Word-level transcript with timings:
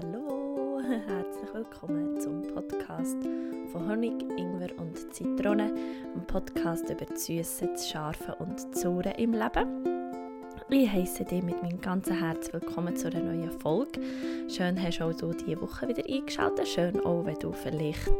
Hallo, 0.00 0.80
herzlich 1.06 1.54
willkommen 1.54 2.20
zum 2.20 2.42
Podcast 2.54 3.16
von 3.72 3.88
Honig, 3.90 4.22
Ingwer 4.36 4.70
und 4.78 4.96
Zitrone, 5.12 5.74
ein 6.14 6.26
Podcast 6.26 6.88
über 6.90 7.06
Süße, 7.14 7.70
Scharfe 7.90 8.34
und 8.36 8.56
das 8.72 8.84
im 8.84 9.32
Leben. 9.32 9.98
Ich 10.70 10.92
heiße 10.92 11.24
dich 11.24 11.42
mit 11.42 11.62
meinem 11.62 11.80
ganzen 11.80 12.18
Herz 12.18 12.52
willkommen 12.52 12.94
zu 12.94 13.08
einer 13.08 13.20
neuen 13.20 13.50
Folge. 13.50 14.00
Schön 14.48 14.80
hast 14.82 15.00
auch 15.00 15.14
du 15.14 15.32
diese 15.32 15.60
Woche 15.62 15.88
wieder 15.88 16.04
eingeschaltet. 16.06 16.68
Schön 16.68 17.00
auch, 17.00 17.24
wenn 17.24 17.38
du 17.38 17.52
vielleicht 17.52 18.12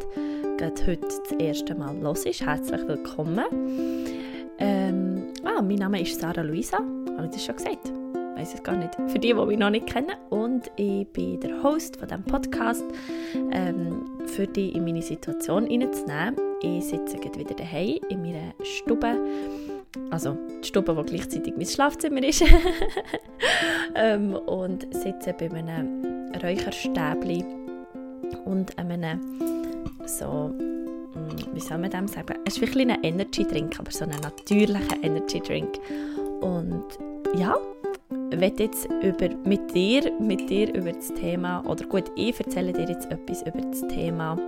heute 0.87 0.96
das 0.96 1.33
erste 1.39 1.75
Mal 1.75 1.96
hörst. 2.01 2.27
Herzlich 2.27 2.89
willkommen. 2.89 3.45
Ähm, 4.59 5.07
mein 5.62 5.76
Name 5.76 6.00
ist 6.00 6.21
Sarah 6.21 6.43
Luisa. 6.43 6.79
Habe 6.79 7.26
ich 7.26 7.32
das 7.32 7.44
schon 7.44 7.57
gesagt? 7.57 7.93
Weiß 8.36 8.54
es 8.54 8.62
gar 8.62 8.76
nicht. 8.76 8.94
Für 9.08 9.18
die, 9.18 9.29
die 9.29 9.35
mich 9.35 9.58
noch 9.58 9.71
nicht 9.71 9.86
kennen. 9.86 10.12
Und 10.30 10.71
ich 10.76 11.07
bin 11.08 11.40
der 11.40 11.62
Host 11.62 11.96
von 11.96 12.08
diesem 12.08 12.25
Podcast. 12.25 12.85
Ähm, 13.50 14.04
für 14.26 14.46
dich 14.46 14.75
in 14.75 14.85
meine 14.85 15.02
Situation 15.02 15.64
reinzunehmen. 15.64 16.36
Ich 16.63 16.85
sitze 16.85 17.16
gerade 17.18 17.39
wieder 17.39 17.54
daheim 17.54 17.99
in 18.08 18.22
meiner 18.22 18.54
Stube 18.63 19.16
also 20.11 20.36
die 20.63 20.68
Stube, 20.68 20.94
die 20.94 21.16
gleichzeitig 21.16 21.54
mein 21.57 21.66
Schlafzimmer 21.66 22.22
ist. 22.22 22.44
ähm, 23.94 24.35
und 24.35 24.86
sitze 24.94 25.32
bei 25.32 25.50
einem 25.50 26.32
Räucherstäbli 26.43 27.44
und 28.44 28.79
einem 28.79 29.21
so, 30.07 30.54
wie 31.53 31.61
soll 31.61 31.79
man 31.79 31.90
dem 31.90 32.08
sagen? 32.08 32.34
Es 32.45 32.55
ist 32.55 32.61
wirklich 32.61 32.89
ein 32.89 33.03
Energy 33.03 33.45
Drink, 33.45 33.78
aber 33.78 33.91
so 33.91 34.05
ein 34.05 34.11
natürlicher 34.11 35.03
Energy 35.03 35.41
Drink. 35.41 35.78
Und 36.41 36.84
ja, 37.36 37.56
ich 38.30 38.41
werde 38.41 38.62
jetzt 38.64 38.88
über, 39.02 39.28
mit, 39.44 39.74
dir, 39.74 40.12
mit 40.20 40.48
dir 40.48 40.74
über 40.74 40.92
das 40.92 41.08
Thema, 41.14 41.64
oder 41.66 41.84
gut, 41.86 42.05
ich 42.16 42.39
erzähle 42.39 42.72
dir 42.72 42.89
jetzt 42.89 43.11
etwas 43.11 43.42
über 43.42 43.61
das 43.61 43.80
Thema 43.89 44.39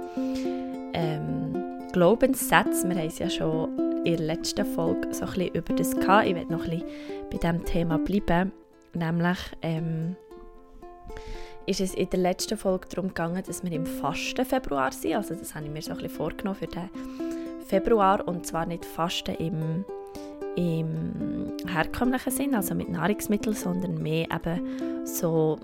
ähm, 0.94 1.52
Glaubenssätze. 1.92 2.88
Wir 2.88 2.96
haben 2.96 3.08
es 3.08 3.18
ja 3.18 3.28
schon 3.28 3.76
in 4.04 4.16
der 4.16 4.26
letzten 4.26 4.64
Folge 4.64 5.12
so 5.12 5.24
ein 5.24 5.32
bisschen 5.32 5.54
über 5.54 5.74
das 5.74 5.94
gehabt. 5.94 6.26
Ich 6.26 6.34
werde 6.34 6.52
noch 6.52 6.64
ein 6.64 6.70
bisschen 6.70 6.86
bei 7.30 7.38
diesem 7.38 7.64
Thema 7.64 7.98
bleiben. 7.98 8.52
Nämlich 8.94 9.38
ähm, 9.62 10.16
ist 11.70 11.80
es 11.80 11.94
in 11.94 12.10
der 12.10 12.18
letzten 12.18 12.58
Folge 12.58 12.88
darum 12.88 13.08
gegangen, 13.08 13.42
dass 13.46 13.62
wir 13.62 13.70
im 13.70 13.86
Fasten 13.86 14.44
Februar 14.44 14.90
sind. 14.90 15.14
Also 15.14 15.34
das 15.36 15.54
habe 15.54 15.66
ich 15.66 15.70
mir 15.70 15.80
so 15.80 15.92
ein 15.92 15.98
bisschen 15.98 16.10
vorgenommen 16.10 16.56
für 16.58 16.66
den 16.66 16.90
Februar. 17.64 18.26
Und 18.26 18.44
zwar 18.44 18.66
nicht 18.66 18.84
Fasten 18.84 19.36
im, 19.36 19.84
im 20.56 21.52
herkömmlichen 21.68 22.32
Sinn, 22.32 22.54
also 22.56 22.74
mit 22.74 22.88
Nahrungsmitteln, 22.88 23.54
sondern 23.54 24.02
mehr 24.02 24.26
eben 24.32 25.06
so 25.06 25.60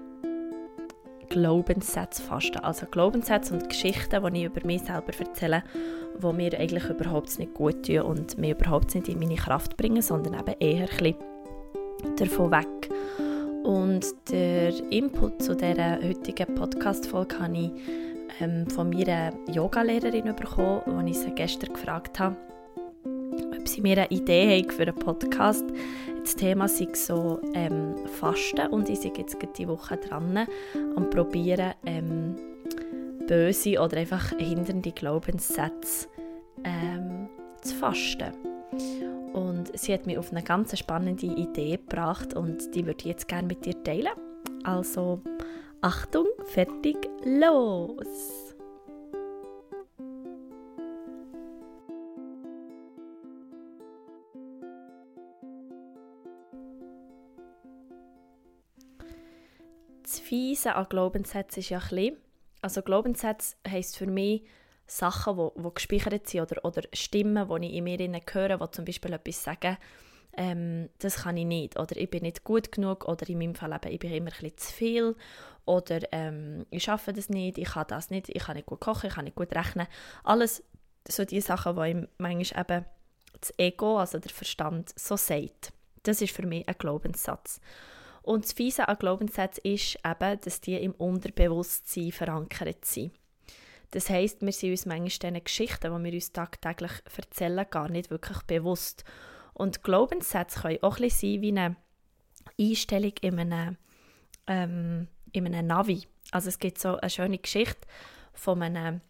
Glaubenssätze 1.29 2.23
fasten. 2.23 2.59
Also 2.59 2.87
Glaubenssätze 2.87 3.55
und 3.55 3.69
Geschichten, 3.69 4.33
die 4.33 4.39
ich 4.39 4.45
über 4.45 4.65
mich 4.65 4.83
selber 4.83 5.13
erzähle, 5.19 5.65
die 6.23 6.33
mir 6.33 6.57
eigentlich 6.57 6.89
überhaupt 6.89 7.37
nicht 7.41 7.53
gut 7.53 7.85
tun 7.85 8.03
und 8.03 8.39
mich 8.39 8.53
überhaupt 8.53 8.95
nicht 8.95 9.09
in 9.09 9.19
meine 9.19 9.35
Kraft 9.35 9.77
bringen, 9.77 10.03
sondern 10.03 10.35
eben 10.35 10.55
eher 10.61 10.89
ein 10.89 11.15
bisschen 11.15 11.17
davon 12.17 12.53
weg. 12.53 13.26
Und 13.67 14.31
der 14.31 14.73
Input 14.93 15.43
zu 15.43 15.57
dieser 15.57 16.01
heutigen 16.01 16.55
Podcast-Folge 16.55 17.41
habe 17.41 17.57
ich 17.57 17.71
ähm, 18.39 18.71
von 18.71 18.91
meiner 18.91 19.33
Yogalehrerin 19.53 20.37
bekommen, 20.37 20.83
als 20.87 21.11
ich 21.11 21.19
sie 21.19 21.33
gestern 21.33 21.73
gefragt 21.73 22.21
habe, 22.21 22.37
ob 23.59 23.67
sie 23.67 23.81
mir 23.81 23.99
eine 23.99 24.11
Idee 24.11 24.63
haben 24.63 24.71
für 24.71 24.83
einen 24.83 24.95
Podcast. 24.95 25.65
Das 26.21 26.37
Thema 26.37 26.69
sei 26.69 26.87
so 26.93 27.41
ähm, 27.55 27.97
Fasten 28.07 28.69
und 28.69 28.89
ich 28.89 29.01
bin 29.01 29.15
jetzt 29.17 29.37
diese 29.59 29.69
Woche 29.69 29.97
dran 29.97 30.47
und 30.95 31.11
probieren, 31.11 31.75
ähm, 31.85 32.37
böse 33.27 33.81
oder 33.81 33.97
einfach 33.97 34.29
hindernde 34.39 34.93
Glaubenssätze 34.93 36.07
ähm, 36.63 37.29
zu 37.63 37.75
fasten. 37.75 38.46
Sie 39.77 39.93
hat 39.93 40.07
mich 40.07 40.17
auf 40.17 40.31
eine 40.31 40.43
ganz 40.43 40.77
spannende 40.79 41.27
Idee 41.27 41.77
gebracht 41.77 42.35
und 42.35 42.75
die 42.75 42.87
würde 42.87 43.01
ich 43.01 43.07
jetzt 43.07 43.29
gerne 43.29 43.47
mit 43.47 43.67
dir 43.67 43.83
teilen. 43.85 44.09
Also 44.65 45.21
Achtung, 45.83 46.27
fertig, 46.47 46.97
los! 47.25 48.55
Das 60.03 60.21
Fiese 60.21 60.75
an 60.75 60.87
Glaubenssätzen 60.89 61.61
ist 61.61 61.69
ja 61.69 61.79
ein 61.79 61.89
bisschen, 61.91 62.17
also 62.63 62.81
Glaubenssätze 62.81 63.57
heisst 63.69 63.99
für 63.99 64.07
mich 64.07 64.43
Sachen, 64.87 65.37
die, 65.37 65.63
die 65.63 65.75
gespeichert 65.75 66.29
sind 66.29 66.43
oder, 66.43 66.65
oder 66.65 66.83
Stimmen, 66.93 67.49
die 67.49 67.67
ich 67.67 67.75
in 67.75 67.85
mir 67.85 67.99
höre, 68.33 68.59
die 68.59 68.71
zum 68.71 68.85
Beispiel 68.85 69.13
etwas 69.13 69.43
sagen, 69.43 69.77
ähm, 70.37 70.91
das 70.99 71.23
kann 71.23 71.37
ich 71.37 71.47
nicht 71.47 71.79
oder 71.79 71.97
ich 71.97 72.11
bin 72.11 72.23
nicht 72.23 72.45
gut 72.45 72.71
genug 72.71 73.07
oder 73.09 73.29
in 73.29 73.39
meinem 73.39 73.55
Fall 73.55 73.73
eben, 73.73 73.93
ich 73.93 73.99
bin 73.99 74.13
immer 74.13 74.31
ein 74.31 74.33
bisschen 74.33 74.59
zu 74.59 74.73
viel 74.73 75.17
oder 75.65 76.01
ähm, 76.13 76.67
ich 76.71 76.85
schaffe 76.85 77.13
das 77.13 77.29
nicht, 77.29 77.59
ich 77.59 77.69
kann 77.69 77.87
das 77.89 78.11
nicht, 78.11 78.29
ich 78.29 78.43
kann 78.43 78.57
nicht 78.57 78.67
gut 78.67 78.81
kochen, 78.81 79.09
ich 79.09 79.15
kann 79.15 79.25
nicht 79.25 79.37
gut 79.37 79.55
rechnen. 79.55 79.87
Alles 80.25 80.63
so 81.09 81.25
die 81.25 81.41
Sachen, 81.41 81.77
die 81.77 82.07
manchmal 82.19 82.61
eben 82.61 82.85
das 83.41 83.53
Ego, 83.59 83.99
also 83.99 84.19
der 84.19 84.31
Verstand, 84.31 84.93
so 84.99 85.17
sagt. 85.17 85.73
Das 86.03 86.21
ist 86.23 86.35
für 86.35 86.47
mich 86.47 86.69
ein 86.69 86.75
Glaubenssatz. 86.79 87.61
Und 88.23 88.45
das 88.45 88.53
Fiese 88.53 88.89
an 88.89 88.99
Glaubenssätzen 88.99 89.65
ist 89.65 89.99
eben, 90.05 90.41
dass 90.41 90.61
die 90.61 90.77
im 90.77 90.93
Unterbewusstsein 90.93 92.13
verankert 92.13 92.85
sind. 92.85 93.13
Das 93.91 94.11
heisst, 94.11 94.43
wir 94.43 94.53
sind 94.53 94.71
uns 94.71 94.87
manchmal 94.87 95.09
diesen 95.09 95.45
Geschichten, 95.45 95.97
die 95.97 96.05
wir 96.05 96.13
uns 96.13 96.33
tagtäglich 96.33 96.93
erzählen, 97.17 97.67
gar 97.71 97.89
nicht 97.89 98.11
wirklich 98.11 98.43
bewusst. 98.43 99.05
Und 99.55 99.83
Glaubenssätze 99.83 100.61
können 100.61 100.83
auch 100.83 100.99
ein 100.99 101.11
sein 101.11 101.41
wie 101.41 101.49
eine 101.49 101.77
Einstellung 102.61 103.13
in 103.21 103.39
einem, 103.39 103.77
ähm, 104.47 105.09
in 105.33 105.47
einem 105.47 105.67
Navi. 105.67 106.07
Also 106.31 106.49
es 106.49 106.59
gibt 106.59 106.79
so 106.79 106.97
eine 106.97 107.11
schöne 107.11 107.39
Geschichte 107.39 107.87
von 108.33 108.63
einem, 108.63 109.01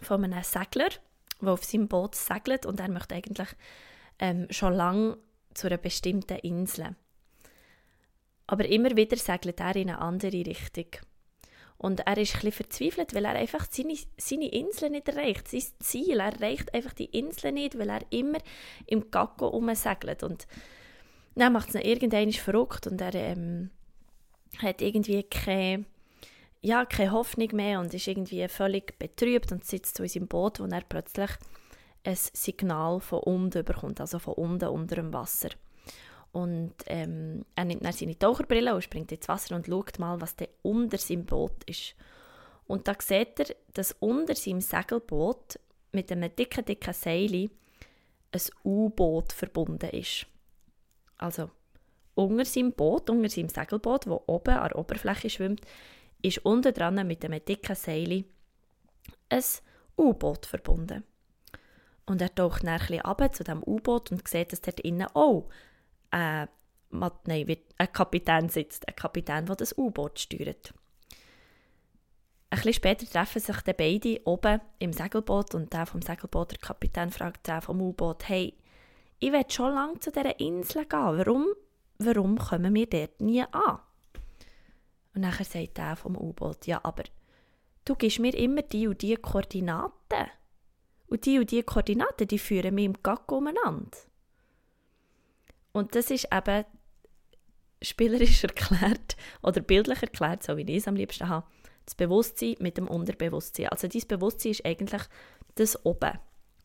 von 0.00 0.24
einem 0.24 0.42
Segler, 0.42 0.88
der 1.40 1.52
auf 1.52 1.64
seinem 1.64 1.88
Boot 1.88 2.14
segelt 2.14 2.66
und 2.66 2.80
er 2.80 2.88
möchte 2.88 3.14
eigentlich 3.14 3.48
ähm, 4.18 4.46
schon 4.50 4.74
lange 4.74 5.18
zu 5.54 5.66
einer 5.66 5.76
bestimmten 5.76 6.38
Insel. 6.38 6.96
Aber 8.46 8.64
immer 8.64 8.96
wieder 8.96 9.16
segelt 9.16 9.60
er 9.60 9.76
in 9.76 9.90
eine 9.90 10.00
andere 10.00 10.46
Richtung. 10.46 10.86
Und 11.78 12.00
er 12.00 12.18
ist 12.18 12.44
ein 12.44 12.50
verzweifelt, 12.50 13.14
weil 13.14 13.24
er 13.24 13.36
einfach 13.36 13.66
seine, 13.70 13.96
seine 14.16 14.48
Insel 14.48 14.90
nicht 14.90 15.08
erreicht, 15.08 15.46
sein 15.46 15.62
Ziel. 15.78 16.18
Er 16.18 16.32
erreicht 16.32 16.74
einfach 16.74 16.92
die 16.92 17.04
Insel 17.04 17.52
nicht, 17.52 17.78
weil 17.78 17.88
er 17.88 18.00
immer 18.10 18.38
im 18.86 19.10
Gacko 19.12 19.46
umsegelt. 19.46 20.24
Und 20.24 20.48
dann 21.36 21.52
macht 21.52 21.68
es 21.68 21.76
ihn 21.76 21.82
irgendwann 21.82 22.32
verrückt 22.32 22.88
und 22.88 23.00
er 23.00 23.14
ähm, 23.14 23.70
hat 24.58 24.82
irgendwie 24.82 25.22
keine, 25.22 25.84
ja, 26.60 26.84
keine 26.84 27.12
Hoffnung 27.12 27.50
mehr 27.52 27.78
und 27.78 27.94
ist 27.94 28.08
irgendwie 28.08 28.46
völlig 28.48 28.98
betrübt 28.98 29.52
und 29.52 29.64
sitzt 29.64 29.96
so 29.96 30.02
in 30.02 30.08
seinem 30.08 30.26
Boot, 30.26 30.58
wo 30.58 30.64
er 30.64 30.82
plötzlich 30.82 31.30
ein 32.02 32.16
Signal 32.16 33.00
von 33.00 33.20
unten 33.20 33.64
bekommt, 33.64 34.00
also 34.00 34.18
von 34.18 34.34
unten 34.34 34.68
unter 34.68 34.96
dem 34.96 35.12
Wasser. 35.12 35.50
Und 36.38 36.72
ähm, 36.86 37.44
er 37.56 37.64
nimmt 37.64 37.84
dann 37.84 37.92
seine 37.92 38.16
Taucherbrille 38.16 38.72
und 38.72 38.82
springt 38.82 39.10
ins 39.10 39.26
Wasser 39.26 39.56
und 39.56 39.66
schaut 39.66 39.98
mal, 39.98 40.20
was 40.20 40.36
da 40.36 40.44
unter 40.62 40.96
seinem 40.96 41.26
Boot 41.26 41.64
ist. 41.66 41.96
Und 42.68 42.86
da 42.86 42.94
sieht 42.96 43.40
er, 43.40 43.56
dass 43.74 43.96
unter 43.98 44.36
seinem 44.36 44.60
Segelboot 44.60 45.58
mit 45.90 46.12
einem 46.12 46.34
dicken, 46.36 46.64
dicken 46.64 46.94
Seil 46.94 47.50
ein 48.30 48.40
U-Boot 48.64 49.32
verbunden 49.32 49.90
ist. 49.90 50.26
Also 51.16 51.50
unter 52.14 52.44
seinem 52.44 52.72
Boot, 52.72 53.10
unter 53.10 53.28
seinem 53.28 53.48
Segelboot, 53.48 54.06
wo 54.06 54.22
oben 54.28 54.54
an 54.54 54.68
der 54.68 54.78
Oberfläche 54.78 55.30
schwimmt, 55.30 55.62
ist 56.22 56.44
unten 56.44 56.72
dran 56.72 57.04
mit 57.04 57.24
einem 57.24 57.44
dicken 57.44 57.74
Seil 57.74 58.24
ein 59.28 59.44
U-Boot 59.96 60.46
verbunden. 60.46 61.02
Und 62.06 62.22
er 62.22 62.32
taucht 62.32 62.62
dann 62.62 62.80
ein 62.80 63.00
bisschen 63.00 63.32
zu 63.32 63.42
diesem 63.42 63.64
U-Boot 63.66 64.12
und 64.12 64.28
sieht, 64.28 64.52
dass 64.52 64.60
dort 64.60 64.78
innen 64.78 65.08
auch 65.14 65.48
äh, 66.10 66.46
nein, 66.90 67.56
ein 67.78 67.92
Kapitän 67.92 68.48
sitzt, 68.48 68.86
ein 68.88 68.96
Kapitän, 68.96 69.46
der 69.46 69.56
das 69.56 69.76
U-Boot 69.76 70.18
steuert. 70.18 70.72
Ein 72.50 72.56
bisschen 72.56 72.72
später 72.72 73.06
treffen 73.06 73.40
sich 73.40 73.60
die 73.60 73.72
beiden 73.74 74.18
oben 74.24 74.60
im 74.78 74.92
Segelboot 74.92 75.54
und 75.54 75.72
der 75.72 75.84
vom 75.84 76.00
Segelboot, 76.00 76.52
der 76.52 76.58
Kapitän, 76.58 77.10
fragt 77.10 77.46
den 77.46 77.60
vom 77.60 77.80
U-Boot, 77.80 78.28
hey, 78.28 78.54
ich 79.18 79.32
will 79.32 79.44
schon 79.48 79.74
lange 79.74 79.98
zu 79.98 80.10
dieser 80.10 80.40
Insel 80.40 80.86
gehen, 80.86 81.18
warum, 81.18 81.46
warum 81.98 82.38
kommen 82.38 82.74
wir 82.74 82.86
dort 82.86 83.20
nie 83.20 83.42
an? 83.42 83.80
Und 85.14 85.22
nachher 85.22 85.44
sagt 85.44 85.76
der 85.76 85.96
vom 85.96 86.16
U-Boot, 86.16 86.66
ja, 86.66 86.80
aber 86.82 87.02
du 87.84 87.94
gibst 87.96 88.18
mir 88.18 88.34
immer 88.34 88.62
die 88.62 88.88
und 88.88 89.02
die 89.02 89.16
Koordinaten. 89.16 90.28
Und 91.08 91.26
die 91.26 91.38
und 91.38 91.50
die 91.50 91.62
Koordinaten, 91.62 92.28
die 92.28 92.38
führen 92.38 92.74
mich 92.74 92.84
im 92.84 93.02
Gacko 93.02 93.38
umeinander. 93.38 93.98
Und 95.72 95.94
das 95.94 96.10
ist 96.10 96.28
eben 96.32 96.64
spielerisch 97.82 98.42
erklärt 98.44 99.16
oder 99.42 99.60
bildlich 99.60 100.02
erklärt, 100.02 100.42
so 100.42 100.56
wie 100.56 100.62
ich 100.62 100.78
es 100.78 100.88
am 100.88 100.96
liebsten 100.96 101.28
habe, 101.28 101.46
das 101.84 101.94
Bewusstsein 101.94 102.56
mit 102.60 102.76
dem 102.76 102.88
Unterbewusstsein. 102.88 103.68
Also 103.68 103.88
dieses 103.88 104.08
Bewusstsein 104.08 104.52
ist 104.52 104.66
eigentlich 104.66 105.02
das 105.54 105.84
oben. 105.84 106.18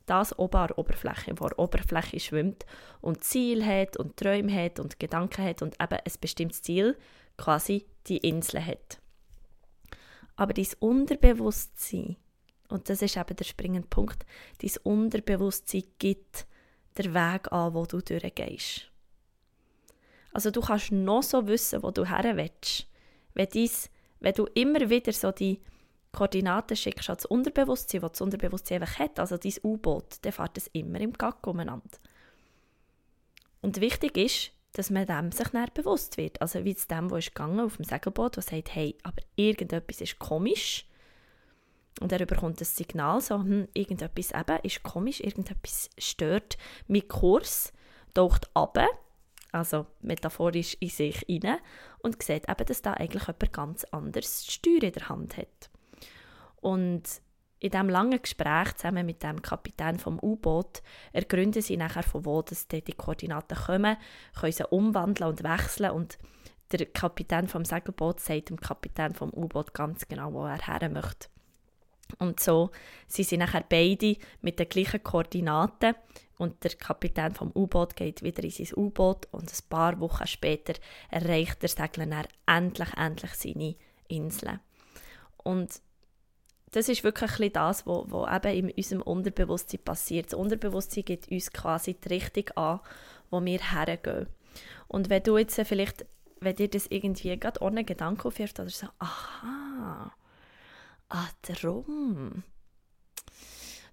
Das 0.05 0.37
oben 0.37 0.57
an 0.57 0.67
der 0.67 0.77
Oberfläche, 0.77 1.33
wo 1.37 1.47
der 1.47 1.59
Oberfläche 1.59 2.19
schwimmt 2.19 2.65
und 2.99 3.23
Ziel 3.23 3.65
hat 3.65 3.95
und 3.95 4.17
Träume 4.17 4.53
hat 4.53 4.79
und 4.79 4.99
Gedanken 4.99 5.45
hat 5.45 5.61
und 5.61 5.75
eben 5.81 5.93
ein 5.93 6.13
bestimmtes 6.19 6.61
Ziel, 6.61 6.97
quasi 7.37 7.85
die 8.07 8.17
Insel 8.17 8.65
hat. 8.65 8.99
Aber 10.35 10.53
dieses 10.53 10.73
Unterbewusstsein, 10.75 12.17
und 12.67 12.89
das 12.89 13.01
ist 13.01 13.15
eben 13.15 13.35
der 13.35 13.45
springende 13.45 13.87
Punkt, 13.87 14.25
dein 14.61 14.71
Unterbewusstsein 14.83 15.83
gibt 15.99 16.47
den 16.97 17.13
Weg 17.13 17.51
an, 17.51 17.73
wo 17.73 17.85
du 17.85 18.01
durchgehst. 18.01 18.92
Also 20.33 20.51
du 20.51 20.61
kannst 20.61 20.91
noch 20.91 21.23
so 21.23 21.47
wissen, 21.47 21.83
wo 21.83 21.91
du 21.91 22.05
her 22.09 22.35
willst. 22.35 22.87
Wenn, 23.33 23.49
dies, 23.49 23.89
wenn 24.19 24.33
du 24.33 24.45
immer 24.55 24.89
wieder 24.89 25.13
so 25.13 25.31
die 25.31 25.61
Koordinaten 26.11 26.75
schickst 26.75 27.09
ans 27.09 27.25
Unterbewusstsein, 27.25 28.01
das 28.01 28.13
das 28.13 28.21
Unterbewusstsein 28.21 28.81
einfach 28.81 28.99
hat, 28.99 29.19
also 29.19 29.37
dein 29.37 29.53
U-Boot, 29.63 30.17
dann 30.23 30.31
fährt 30.31 30.57
es 30.57 30.67
immer 30.67 30.99
im 30.99 31.13
Gack 31.13 31.45
umeinander. 31.47 31.97
Und 33.61 33.79
wichtig 33.79 34.17
ist, 34.17 34.51
dass 34.73 34.89
man 34.89 35.05
dem 35.05 35.31
sich 35.31 35.47
dann 35.49 35.69
bewusst 35.73 36.17
wird. 36.17 36.41
Also 36.41 36.65
wie 36.65 36.71
es 36.71 36.87
dem, 36.87 37.09
wo 37.09 37.15
ist 37.15 37.33
gegangen 37.33 37.59
auf 37.59 37.77
dem 37.77 37.85
Segelboot, 37.85 38.35
der 38.35 38.43
sagt, 38.43 38.75
hey, 38.75 38.95
aber 39.03 39.21
irgendetwas 39.35 40.01
ist 40.01 40.19
komisch. 40.19 40.85
Und 42.01 42.11
er 42.11 42.25
bekommt 42.25 42.59
das 42.59 42.75
Signal, 42.75 43.21
so, 43.21 43.35
hm, 43.39 43.67
irgendetwas 43.73 44.31
eben 44.31 44.59
ist 44.63 44.81
komisch, 44.81 45.19
irgendetwas 45.19 45.91
stört 45.97 46.57
meinen 46.87 47.07
Kurs, 47.07 47.71
taucht 48.15 48.49
ab 48.55 48.79
also 49.53 49.85
metaphorisch 50.01 50.75
in 50.79 50.89
sich 50.89 51.19
hinein, 51.27 51.59
und 51.99 52.21
sieht 52.21 52.49
eben, 52.49 52.65
dass 52.65 52.81
da 52.81 52.93
eigentlich 52.93 53.27
jemand 53.27 53.53
ganz 53.53 53.83
anderes 53.85 54.45
Steuer 54.51 54.83
in 54.83 54.91
der 54.91 55.09
Hand 55.09 55.37
hat. 55.37 55.69
Und 56.57 57.03
in 57.59 57.71
diesem 57.71 57.89
langen 57.89 58.21
Gespräch 58.21 58.73
zusammen 58.75 59.05
mit 59.05 59.23
dem 59.23 59.41
Kapitän 59.41 59.97
vom 59.97 60.19
U-Boot 60.21 60.81
ergründen 61.13 61.61
sie 61.61 61.77
nachher, 61.77 62.03
von 62.03 62.25
wo 62.25 62.41
dass 62.41 62.67
die 62.67 62.81
Koordinaten 62.81 63.57
kommen, 63.57 63.95
können 64.37 64.51
sie 64.51 64.67
umwandeln 64.67 65.29
und 65.29 65.43
wechseln 65.43 65.91
und 65.91 66.17
der 66.71 66.85
Kapitän 66.87 67.47
vom 67.47 67.63
Segelboot 67.63 68.19
sagt 68.19 68.49
dem 68.49 68.59
Kapitän 68.59 69.13
vom 69.13 69.31
U-Boot 69.33 69.73
ganz 69.73 70.07
genau, 70.07 70.33
wo 70.33 70.45
er 70.45 70.67
her 70.67 70.89
möchte. 70.89 71.32
Und 72.19 72.39
so 72.39 72.71
sind 73.07 73.27
sie 73.27 73.37
nachher 73.37 73.63
beide 73.67 74.17
mit 74.41 74.59
den 74.59 74.69
gleichen 74.69 75.03
Koordinaten 75.03 75.95
und 76.37 76.63
der 76.63 76.71
Kapitän 76.71 77.33
vom 77.33 77.51
U-Boot 77.55 77.95
geht 77.95 78.23
wieder 78.23 78.43
in 78.43 78.51
sein 78.51 78.67
U-Boot 78.75 79.27
und 79.31 79.51
ein 79.51 79.69
paar 79.69 79.99
Wochen 79.99 80.27
später 80.27 80.73
erreicht 81.09 81.61
der 81.61 81.69
Segler 81.69 82.25
endlich, 82.45 82.89
endlich 82.97 83.33
seine 83.35 83.75
Insel. 84.07 84.59
Und 85.37 85.81
das 86.71 86.89
ist 86.89 87.03
wirklich 87.03 87.53
das, 87.53 87.85
was 87.85 88.11
wo 88.11 88.27
eben 88.27 88.67
in 88.67 88.71
unserem 88.71 89.01
Unterbewusstsein 89.03 89.83
passiert. 89.83 90.27
Das 90.27 90.33
Unterbewusstsein 90.33 91.05
gibt 91.05 91.29
uns 91.29 91.53
quasi 91.53 91.93
die 91.93 92.07
Richtung 92.09 92.49
an, 92.55 92.79
wo 93.29 93.43
wir 93.43 93.59
hergehen. 93.59 94.27
Und 94.87 95.09
wenn 95.09 95.23
du 95.23 95.37
jetzt 95.37 95.59
vielleicht, 95.61 96.05
wenn 96.39 96.55
dir 96.55 96.67
das 96.67 96.87
irgendwie 96.87 97.37
gerade 97.37 97.61
ohne 97.61 97.83
Gedanken 97.83 98.27
aufwirft 98.27 98.59
oder 98.59 98.69
so, 98.69 98.87
aha, 98.97 100.11
ah, 101.13 101.29
darum. 101.43 102.43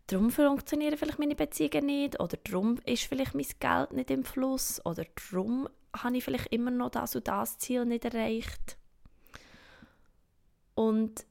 Darum 0.06 0.30
funktionieren 0.30 0.96
vielleicht 0.96 1.20
meine 1.20 1.36
Beziehungen 1.36 1.86
nicht 1.86 2.18
oder 2.18 2.36
darum 2.36 2.78
ist 2.84 3.04
vielleicht 3.04 3.34
mein 3.34 3.46
Geld 3.60 3.92
nicht 3.92 4.10
im 4.10 4.24
Fluss 4.24 4.84
oder 4.84 5.04
darum 5.30 5.68
habe 5.96 6.16
ich 6.16 6.24
vielleicht 6.24 6.48
immer 6.48 6.70
noch 6.70 6.90
das 6.90 7.14
und 7.14 7.28
das 7.28 7.58
Ziel 7.58 7.84
nicht 7.84 8.04
erreicht. 8.04 8.76
Und 10.74 11.26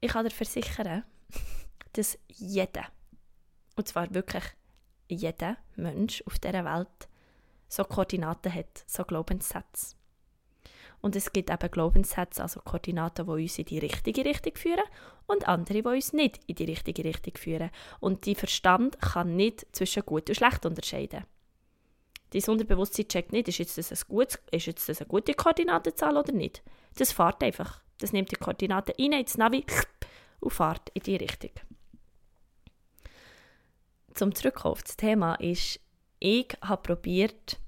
ich 0.00 0.10
kann 0.12 0.24
dir 0.24 0.30
versichern, 0.30 1.04
dass 1.92 2.18
jeder, 2.28 2.86
und 3.74 3.88
zwar 3.88 4.14
wirklich 4.14 4.44
jeder 5.08 5.58
Mensch 5.74 6.22
auf 6.26 6.38
dieser 6.38 6.64
Welt, 6.64 7.08
so 7.68 7.84
Koordinaten 7.84 8.52
hat, 8.54 8.84
so 8.86 9.04
Glaubenssätze. 9.04 9.96
Und 11.00 11.14
es 11.14 11.32
gibt 11.32 11.50
eben 11.50 11.70
Glaubenssätze, 11.70 12.42
also 12.42 12.60
Koordinaten, 12.60 13.26
die 13.26 13.30
uns 13.42 13.58
in 13.58 13.64
die 13.64 13.78
richtige 13.78 14.24
Richtung 14.24 14.56
führen 14.56 14.84
und 15.26 15.46
andere, 15.46 15.82
die 15.82 15.88
uns 15.88 16.12
nicht 16.12 16.40
in 16.46 16.56
die 16.56 16.64
richtige 16.64 17.04
Richtung 17.04 17.34
führen. 17.36 17.70
Und 18.00 18.26
die 18.26 18.34
Verstand 18.34 19.00
kann 19.00 19.36
nicht 19.36 19.66
zwischen 19.72 20.04
gut 20.04 20.28
und 20.28 20.34
schlecht 20.34 20.66
unterscheiden. 20.66 21.24
Dein 22.30 22.42
Unterbewusstsein 22.44 23.08
checkt 23.08 23.32
nicht, 23.32 23.48
ist 23.48 23.58
jetzt 23.58 23.78
das, 23.78 23.92
ein 23.92 24.08
gutes, 24.08 24.40
ist 24.50 24.66
jetzt 24.66 24.88
das 24.88 25.00
eine 25.00 25.08
gute 25.08 25.34
Koordinatenzahl 25.34 26.16
oder 26.16 26.32
nicht. 26.32 26.62
Das 26.96 27.12
fährt 27.12 27.42
einfach. 27.42 27.80
Das 27.98 28.12
nimmt 28.12 28.30
die 28.30 28.36
Koordinaten 28.36 28.94
rein 28.98 29.20
ins 29.20 29.38
Navi 29.38 29.64
und 30.40 30.52
fährt 30.52 30.90
in 30.92 31.02
die 31.02 31.16
Richtung. 31.16 31.52
Zum 34.12 34.34
Zurückkommen 34.34 34.72
auf 34.72 34.82
das 34.82 34.96
Thema 34.96 35.34
ist, 35.36 35.80
ich 36.18 36.48
habe 36.62 36.82
probiert, 36.82 37.58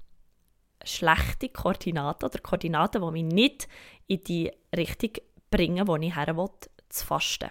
schlechte 0.89 1.49
Koordinaten 1.49 2.25
oder 2.25 2.39
Koordinaten, 2.39 3.01
die 3.01 3.11
mich 3.11 3.33
nicht 3.33 3.67
in 4.07 4.23
die 4.23 4.51
Richtung 4.75 5.11
bringen, 5.49 5.87
wo 5.87 5.95
ich 5.95 6.15
her 6.15 6.35
will, 6.35 6.49
zu 6.89 7.05
fasten. 7.05 7.49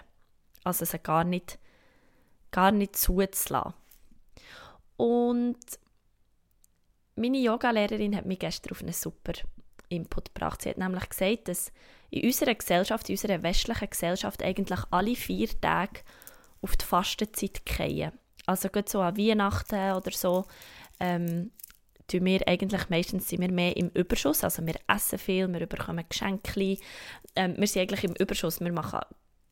Also 0.63 0.85
sie 0.85 0.99
gar 0.99 1.23
nicht, 1.23 1.59
gar 2.51 2.71
nicht 2.71 2.95
zuzulassen. 2.95 3.73
Und 4.97 5.57
meine 7.15 7.37
Yogalehrerin 7.37 8.15
hat 8.15 8.25
mich 8.25 8.39
gestern 8.39 8.71
auf 8.71 8.81
einen 8.81 8.93
super 8.93 9.33
Input 9.89 10.33
gebracht. 10.33 10.61
Sie 10.61 10.69
hat 10.69 10.77
nämlich 10.77 11.09
gesagt, 11.09 11.47
dass 11.47 11.71
in 12.09 12.25
unserer 12.25 12.55
Gesellschaft, 12.55 13.09
in 13.09 13.13
unserer 13.13 13.43
westlichen 13.43 13.89
Gesellschaft 13.89 14.43
eigentlich 14.43 14.79
alle 14.91 15.15
vier 15.15 15.49
Tage 15.61 16.01
auf 16.61 16.75
die 16.75 16.85
Fastenzeit 16.85 17.61
fallen. 17.65 18.11
Also 18.45 18.69
gerade 18.69 18.89
so 18.89 19.01
an 19.01 19.17
Weihnachten 19.17 19.93
oder 19.93 20.11
so 20.11 20.45
ähm, 20.99 21.51
tun 22.09 22.25
wir 22.25 22.47
eigentlich 22.47 22.89
meistens 22.89 23.29
sind 23.29 23.41
wir 23.41 23.51
mehr 23.51 23.77
im 23.77 23.89
Überschuss. 23.89 24.43
Also 24.43 24.65
wir 24.65 24.75
essen 24.87 25.19
viel, 25.19 25.51
wir 25.51 25.65
bekommen 25.65 26.03
Geschenke. 26.07 26.77
Ähm, 27.35 27.55
wir 27.57 27.67
sind 27.67 27.81
eigentlich 27.83 28.03
im 28.03 28.15
Überschuss. 28.15 28.59
Wir 28.59 28.71
machen 28.71 28.99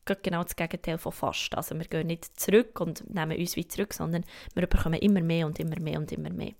genau 0.04 0.42
das 0.42 0.56
Gegenteil 0.56 0.98
von 0.98 1.12
fast. 1.12 1.54
Also 1.54 1.76
wir 1.76 1.86
gehen 1.86 2.06
nicht 2.06 2.38
zurück 2.38 2.80
und 2.80 3.08
nehmen 3.14 3.38
uns 3.38 3.56
wie 3.56 3.66
zurück, 3.66 3.94
sondern 3.94 4.24
wir 4.54 4.66
bekommen 4.66 5.00
immer 5.00 5.20
mehr 5.20 5.46
und 5.46 5.58
immer 5.60 5.78
mehr 5.80 5.98
und 5.98 6.12
immer 6.12 6.30
mehr. 6.30 6.52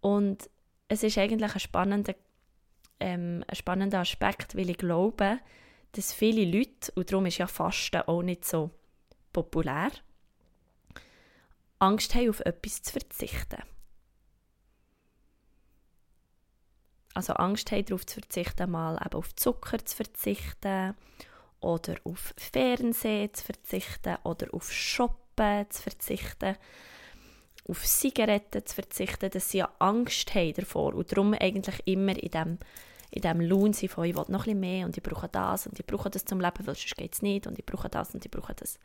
Und 0.00 0.48
es 0.88 1.02
ist 1.02 1.18
eigentlich 1.18 1.54
ein 1.54 1.60
spannender, 1.60 2.14
ähm, 3.00 3.44
ein 3.46 3.56
spannender 3.56 4.00
Aspekt, 4.00 4.56
weil 4.56 4.70
ich 4.70 4.78
glaube, 4.78 5.38
dass 5.92 6.12
viele 6.12 6.44
Leute, 6.44 6.92
und 6.94 7.10
darum 7.10 7.26
ist 7.26 7.38
ja 7.38 7.46
Fasten 7.46 8.02
auch 8.02 8.22
nicht 8.22 8.44
so 8.44 8.70
populär, 9.32 9.90
Angst 11.78 12.14
haben, 12.14 12.30
auf 12.30 12.40
etwas 12.40 12.82
zu 12.82 12.92
verzichten. 12.92 13.62
Also 17.14 17.32
Angst 17.34 17.70
haben, 17.70 17.84
darauf 17.84 18.04
zu 18.06 18.20
verzichten, 18.20 18.70
mal 18.70 19.00
eben 19.04 19.14
auf 19.14 19.34
Zucker 19.34 19.84
zu 19.84 19.96
verzichten 19.96 20.94
oder 21.60 21.94
auf 22.04 22.34
Fernsehen 22.36 23.32
zu 23.32 23.44
verzichten 23.44 24.16
oder 24.24 24.52
auf 24.52 24.70
Shoppen 24.70 25.66
zu 25.70 25.82
verzichten, 25.82 26.56
auf 27.66 27.84
Zigaretten 27.84 28.66
zu 28.66 28.74
verzichten, 28.74 29.30
dass 29.30 29.50
sie 29.50 29.58
ja 29.58 29.70
Angst 29.78 30.34
haben 30.34 30.54
davor 30.54 30.94
und 30.94 31.10
darum 31.10 31.34
eigentlich 31.34 31.80
immer 31.86 32.16
in 32.16 32.30
dem 32.30 32.58
in 33.14 33.22
dem 33.22 33.40
Lohn 33.40 33.72
sind 33.72 33.92
von, 33.92 34.04
ich 34.04 34.16
will 34.16 34.24
noch 34.26 34.44
bisschen 34.44 34.58
mehr 34.58 34.86
und 34.86 34.96
ich 34.96 35.02
brauche 35.02 35.28
das 35.28 35.68
und 35.68 35.78
ich 35.78 35.86
brauche 35.86 36.10
das 36.10 36.24
zum 36.24 36.40
Leben, 36.40 36.66
weil 36.66 36.74
sonst 36.74 36.96
geht 36.96 37.14
es 37.14 37.22
nicht 37.22 37.46
und 37.46 37.56
ich 37.56 37.64
brauche 37.64 37.88
das 37.88 38.12
und 38.12 38.24
ich 38.24 38.30
brauche 38.30 38.54
das. 38.54 38.80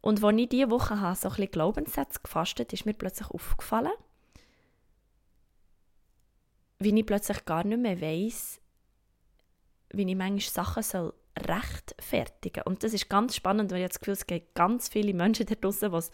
Und 0.00 0.22
als 0.22 0.38
ich 0.38 0.48
diese 0.48 0.70
Woche 0.70 1.00
habe, 1.00 1.16
so 1.16 1.28
ein 1.28 1.34
bisschen 1.34 1.50
Glaubenssätze 1.50 2.20
gefastet 2.22 2.72
ist 2.72 2.86
mir 2.86 2.94
plötzlich 2.94 3.28
aufgefallen, 3.30 3.90
wie 6.78 6.98
ich 6.98 7.06
plötzlich 7.06 7.44
gar 7.44 7.64
nicht 7.64 7.80
mehr 7.80 8.00
weiss, 8.00 8.60
wie 9.90 10.08
ich 10.08 10.16
manchmal 10.16 10.40
Sachen 10.40 10.82
soll 10.82 11.14
rechtfertigen 11.38 12.62
soll. 12.64 12.72
Und 12.72 12.84
das 12.84 12.92
ist 12.92 13.08
ganz 13.08 13.34
spannend, 13.34 13.70
weil 13.72 13.82
ich 13.82 13.88
das 13.88 14.00
Gefühl 14.00 14.14
es 14.14 14.26
gibt 14.26 14.54
ganz 14.54 14.88
viele 14.88 15.14
Menschen 15.14 15.46
da 15.46 15.54
draußen, 15.54 15.92
was 15.92 16.10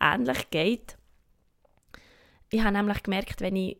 ähnlich 0.00 0.50
geht. 0.50 0.96
Ich 2.50 2.62
habe 2.62 2.72
nämlich 2.72 3.02
gemerkt, 3.02 3.40
wenn 3.40 3.56
ich 3.56 3.78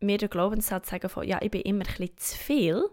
mir 0.00 0.18
den 0.18 0.30
Glaubenssatz 0.30 0.90
sage 0.90 1.08
von, 1.08 1.26
ja, 1.26 1.40
ich 1.40 1.50
bin 1.50 1.62
immer 1.62 1.84
ein 1.84 1.96
bisschen 1.96 2.18
zu 2.18 2.36
viel, 2.36 2.84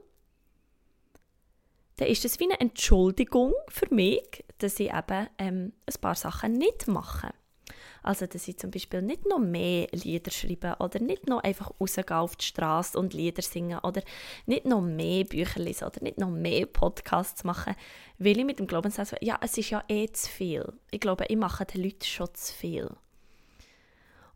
dann 1.98 2.08
ist 2.08 2.24
das 2.24 2.40
wie 2.40 2.46
eine 2.46 2.60
Entschuldigung 2.60 3.54
für 3.68 3.94
mich, 3.94 4.46
dass 4.60 4.80
ich 4.80 4.94
eben 4.94 5.28
ähm, 5.38 5.74
ein 5.86 6.02
paar 6.02 6.16
Sachen 6.16 6.54
nicht 6.54 6.88
mache. 6.88 7.34
Also, 8.04 8.26
dass 8.26 8.48
ich 8.48 8.58
zum 8.58 8.72
Beispiel 8.72 9.02
nicht 9.02 9.26
noch 9.26 9.40
mehr 9.40 9.88
Lieder 9.92 10.32
schreibe 10.32 10.78
oder 10.80 11.00
nicht 11.00 11.28
noch 11.28 11.44
einfach 11.44 11.72
rausgehen 11.80 12.18
auf 12.18 12.36
die 12.36 12.46
Straße 12.46 12.98
und 12.98 13.14
Lieder 13.14 13.42
singen 13.42 13.80
oder 13.80 14.02
nicht 14.46 14.66
noch 14.66 14.82
mehr 14.82 15.26
Bücher 15.26 15.60
lesen 15.60 15.86
oder 15.86 16.02
nicht 16.02 16.18
noch 16.18 16.30
mehr 16.30 16.66
Podcasts 16.66 17.44
machen, 17.44 17.76
weil 18.18 18.38
ich 18.38 18.46
mit 18.46 18.60
dem 18.60 18.68
Glaubenssatz, 18.68 19.16
ja, 19.22 19.38
es 19.42 19.58
ist 19.58 19.70
ja 19.70 19.84
eh 19.88 20.08
zu 20.08 20.30
viel. 20.30 20.74
Ich 20.92 21.00
glaube, 21.00 21.26
ich 21.28 21.38
mache 21.38 21.66
den 21.66 21.84
Leuten 21.84 22.06
schon 22.06 22.34
zu 22.34 22.54
viel. 22.54 22.90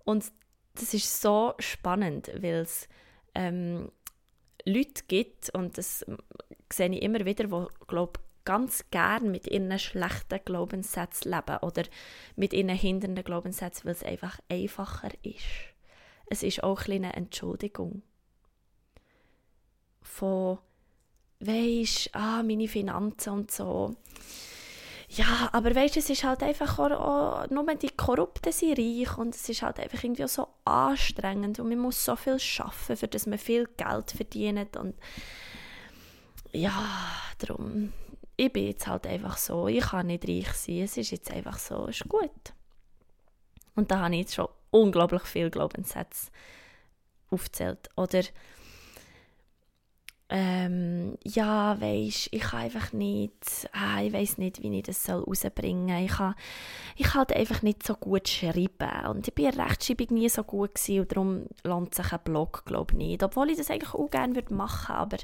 Und 0.03 0.32
das 0.75 0.93
ist 0.93 1.22
so 1.22 1.53
spannend, 1.60 2.32
weil 2.36 2.62
es 2.62 2.88
ähm, 3.36 3.91
Leute 4.65 5.03
gibt, 5.08 5.50
und 5.51 5.77
das 5.77 6.05
sehe 6.72 6.89
ich 6.89 7.01
immer 7.01 7.25
wieder, 7.25 7.46
die, 7.46 7.86
glaube 7.88 8.20
ganz 8.46 8.86
gern 8.92 9.32
mit 9.32 9.48
ihren 9.48 9.78
schlechten 9.80 10.40
Glaubenssätzen 10.44 11.32
leben 11.32 11.58
oder 11.62 11.84
mit 12.36 12.54
ihren 12.54 12.70
hindernden 12.70 13.24
Glaubenssätzen, 13.24 13.86
weil 13.86 13.94
es 13.94 14.04
einfach 14.04 14.40
einfacher 14.50 15.10
ist. 15.24 15.44
Es 16.28 16.44
ist 16.44 16.64
auch 16.64 16.88
ein 16.88 17.06
eine 17.06 17.14
Entschuldigung. 17.14 18.02
Von, 20.02 20.60
weisst, 21.40 22.10
ah, 22.14 22.44
meine 22.44 22.68
Finanzen 22.68 23.30
und 23.34 23.52
so. 23.52 23.96
Ja, 25.10 25.50
aber 25.52 25.76
weißt, 25.76 25.98
es 25.98 26.10
ist 26.10 26.24
halt 26.24 26.42
einfach 26.42 26.80
auch, 26.80 26.90
auch, 26.90 27.50
nur 27.52 27.64
die 27.76 27.90
Korrupten 27.90 28.52
sind 28.52 28.80
reich 28.80 29.16
und 29.18 29.36
es 29.36 29.48
ist 29.48 29.62
halt 29.62 29.80
einfach 29.80 30.04
irgendwie 30.04 30.28
so 30.28 30.48
anstrengend 30.66 31.60
und 31.60 31.70
man 31.70 31.78
muss 31.78 32.04
so 32.04 32.16
viel 32.16 32.40
schaffen, 32.40 32.98
für 32.98 33.08
das 33.08 33.28
man 33.28 33.38
viel 33.38 33.68
Geld 33.78 34.12
verdient 34.12 34.76
und 34.76 34.96
ja, 36.52 36.74
darum, 37.38 37.94
ich 38.36 38.52
bin 38.52 38.68
jetzt 38.68 38.88
halt 38.88 39.08
einfach 39.08 39.38
so, 39.38 39.68
ich 39.68 39.84
kann 39.84 40.08
nicht 40.08 40.28
reich 40.28 40.54
sein, 40.54 40.82
es 40.82 40.98
ist 40.98 41.12
jetzt 41.12 41.32
einfach 41.32 41.60
so, 41.60 41.86
ist 41.86 42.08
gut. 42.08 42.54
Und 43.75 43.92
da 43.92 44.00
habe 44.00 44.13
ich 44.16 44.22
jetzt 44.22 44.36
schon 44.36 44.48
unglaublich 44.72 45.24
viel 45.24 45.50
Glaubenssätze 45.50 46.32
aufgezählt. 47.30 47.90
Oder 47.96 48.24
ähm, 50.30 51.16
ja, 51.24 51.80
weisst, 51.80 52.30
ich 52.32 52.42
kann 52.42 52.62
einfach 52.62 52.92
nicht, 52.92 53.70
ah, 53.72 54.02
ich 54.02 54.13
weiß 54.13 54.40
nicht, 54.40 54.63
wie 54.63 54.75
ich 54.78 54.84
das 54.84 55.08
rausbringen 55.08 55.90
soll. 55.90 56.06
Ich 56.06 56.12
kann, 56.12 56.36
ich 56.96 57.06
kann 57.06 57.20
halt 57.20 57.34
einfach 57.34 57.62
nicht 57.62 57.86
so 57.86 57.94
gut 57.96 58.28
schreiben 58.28 59.06
und 59.10 59.28
ich 59.28 59.36
bin 59.36 59.46
in 59.46 59.60
Rechtschreibung 59.60 60.08
nie 60.18 60.30
so 60.30 60.44
gut 60.44 60.74
gewesen 60.74 61.02
und 61.02 61.12
darum 61.12 61.46
lohnt 61.63 61.94
sich 61.94 62.12
ein 62.12 62.20
Blog, 62.24 62.63
glaube 62.66 62.94
ich, 62.94 62.98
nicht. 62.98 63.24
Obwohl 63.24 63.52
ich 63.52 63.58
das 63.58 63.70
eigentlich 63.70 63.94
auch 63.94 64.10
gerne 64.10 64.34
würde 64.34 64.56
machen, 64.56 64.96
aber 64.96 65.18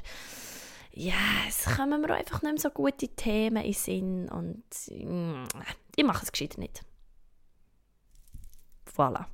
ja, 1.00 1.14
es 1.48 1.64
kommen 1.64 2.02
mir 2.02 2.14
einfach 2.14 2.42
nicht 2.42 2.52
mehr 2.52 2.60
so 2.60 2.68
gute 2.68 3.08
Themen 3.08 3.64
in 3.64 3.72
Sinn 3.72 4.28
und 4.28 4.62
mm, 4.90 5.44
ich 5.96 6.04
mache 6.04 6.24
es 6.24 6.30
gescheiter 6.30 6.60
nicht. 6.60 6.82
Voilà. 8.94 9.24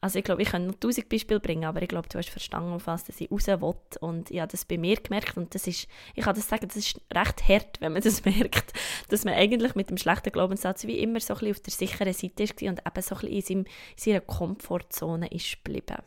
Also 0.00 0.18
ich 0.18 0.24
glaube, 0.24 0.40
ich 0.40 0.48
könnte 0.48 0.68
noch 0.68 0.80
tausend 0.80 1.10
Beispiele 1.10 1.40
bringen, 1.40 1.64
aber 1.64 1.82
ich 1.82 1.88
glaube, 1.88 2.08
du 2.08 2.16
hast 2.16 2.30
verstanden, 2.30 2.72
auf 2.72 2.86
was 2.86 3.08
ich 3.08 3.30
raus 3.30 3.46
will. 3.46 3.74
Und 4.00 4.30
ich 4.30 4.40
habe 4.40 4.50
das 4.50 4.64
bei 4.64 4.78
mir 4.78 4.96
gemerkt 4.96 5.36
und 5.36 5.54
das 5.54 5.66
ist, 5.66 5.88
ich 6.14 6.24
kann 6.24 6.34
das 6.34 6.48
sagen, 6.48 6.68
das 6.68 6.76
ist 6.76 7.00
recht 7.12 7.48
hart, 7.48 7.80
wenn 7.82 7.92
man 7.92 8.02
das 8.02 8.24
merkt, 8.24 8.72
dass 9.10 9.24
man 9.26 9.34
eigentlich 9.34 9.74
mit 9.74 9.90
dem 9.90 9.98
schlechten 9.98 10.32
Glaubenssatz 10.32 10.86
wie 10.86 10.98
immer 11.00 11.20
so 11.20 11.34
ein 11.34 11.40
bisschen 11.40 11.52
auf 11.52 11.60
der 11.60 11.72
sicheren 11.72 12.12
Seite 12.14 12.42
ist 12.42 12.62
und 12.62 12.80
eben 12.86 13.02
so 13.02 13.14
ein 13.14 13.20
bisschen 13.20 13.28
in, 13.28 13.42
seinem, 13.42 13.58
in 13.58 13.66
seiner 13.96 14.20
Komfortzone 14.20 15.28
ist 15.28 15.62
geblieben. 15.62 16.02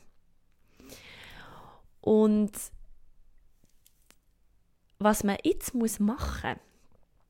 Und 2.01 2.53
was 4.99 5.23
man 5.23 5.37
jetzt 5.43 5.73
muss 5.73 5.99
machen 5.99 6.55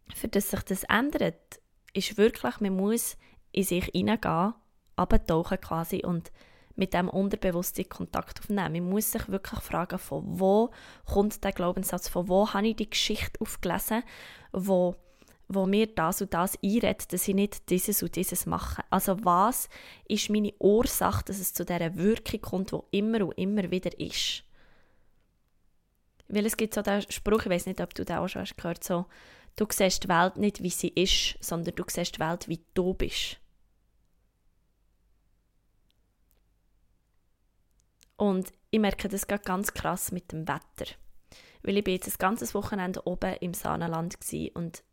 muss, 0.08 0.18
für 0.18 0.28
dass 0.28 0.50
sich 0.50 0.62
das 0.62 0.84
ändert, 0.84 1.60
ist 1.94 2.18
wirklich, 2.18 2.60
man 2.60 2.76
muss 2.76 3.18
in 3.52 3.64
sich 3.64 3.86
hineingehen, 3.86 4.54
abtauchen 4.96 5.60
quasi 5.60 6.04
und 6.06 6.32
mit 6.76 6.94
dem 6.94 7.10
Unterbewusstsein 7.10 7.90
Kontakt 7.90 8.40
aufnehmen. 8.40 8.74
Man 8.74 8.90
muss 8.90 9.12
sich 9.12 9.28
wirklich 9.30 9.60
fragen, 9.62 9.98
von 9.98 10.24
wo 10.40 10.70
kommt 11.06 11.44
der 11.44 11.52
Glaubenssatz, 11.52 12.08
von 12.08 12.28
wo 12.28 12.54
habe 12.54 12.68
ich 12.68 12.76
die 12.76 12.90
Geschichte 12.90 13.42
aufgelesen, 13.42 14.04
wo, 14.52 14.96
wo 15.48 15.66
mir 15.66 15.88
das 15.88 16.22
und 16.22 16.34
das 16.34 16.58
einredet, 16.64 17.12
dass 17.12 17.28
ich 17.28 17.36
nicht 17.36 17.70
dieses 17.70 18.04
und 18.04 18.16
dieses 18.16 18.46
mache. 18.46 18.84
Also 18.92 19.18
was 19.26 19.70
ist 20.08 20.30
meine 20.30 20.54
Ursache, 20.60 21.26
dass 21.26 21.40
es 21.40 21.54
zu 21.54 21.66
dieser 21.66 21.96
Wirkung 21.96 22.42
kommt, 22.42 22.72
wo 22.72 22.86
immer 22.92 23.26
und 23.26 23.38
immer 23.38 23.72
wieder 23.72 24.00
ist. 24.00 24.44
Weil 26.30 26.46
es 26.46 26.58
gibt 26.58 26.74
so 26.74 26.82
den 26.82 27.02
Spruch, 27.10 27.42
ich 27.44 27.50
weiß 27.50 27.66
nicht, 27.68 27.82
ob 27.82 27.94
du 27.94 28.04
den 28.04 28.18
auch 28.18 28.28
schon 28.28 28.42
hast 28.42 28.58
gehört, 28.58 28.84
so, 28.84 29.06
du 29.56 29.66
siehst 29.70 30.04
die 30.04 30.10
Welt 30.10 30.38
nicht, 30.38 30.62
wie 30.62 30.70
sie 30.70 30.90
ist, 30.90 31.38
sondern 31.40 31.76
du 31.76 31.84
siehst 31.88 32.16
die 32.16 32.20
Welt, 32.20 32.48
wie 32.48 32.60
du 32.74 32.94
bist. 32.94 33.38
Und 38.18 38.52
ich 38.72 38.80
merke 38.80 39.08
das 39.08 39.28
ganz 39.28 39.74
krass 39.74 40.12
mit 40.12 40.32
dem 40.32 40.48
Wetter. 40.48 40.92
Weil 41.62 41.78
ich 41.78 41.84
bin 41.84 41.94
jetzt 41.94 42.08
ein 42.08 42.18
ganzes 42.18 42.54
Wochenende 42.54 43.06
oben 43.06 43.36
im 43.42 43.54
Saanenland 43.54 44.18
und 44.54 44.84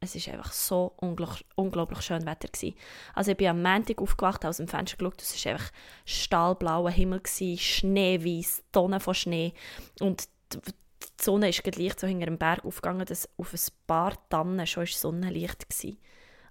es 0.00 0.16
ist 0.16 0.28
einfach 0.28 0.52
so 0.52 0.94
unglaublich, 0.96 2.02
schön 2.02 2.26
Wetter 2.26 2.48
gewesen. 2.48 2.76
Also 3.14 3.30
ich 3.30 3.36
bin 3.36 3.48
am 3.48 3.62
Montag 3.62 4.02
aufgewacht, 4.02 4.44
aus 4.44 4.56
dem 4.56 4.66
Fenster 4.68 4.96
geschaut, 4.96 5.22
es 5.22 5.44
war 5.44 5.52
einfach 5.52 5.70
stahlblauer 6.04 6.90
Himmel, 6.90 7.22
schneeweiß, 7.24 8.64
Tonnen 8.72 9.00
von 9.00 9.14
Schnee 9.14 9.54
und 10.00 10.28
die 10.60 11.24
Sonne 11.24 11.48
ist 11.48 11.62
gleich 11.62 11.94
so 11.98 12.06
hinter 12.06 12.26
dem 12.26 12.38
Berg 12.38 12.64
aufgegangen, 12.64 13.06
dass 13.06 13.28
auf 13.36 13.52
ein 13.52 13.60
paar 13.86 14.14
Tannen 14.28 14.66
schon 14.66 14.86
Sonnenlicht 14.86 15.66
war. 15.68 15.92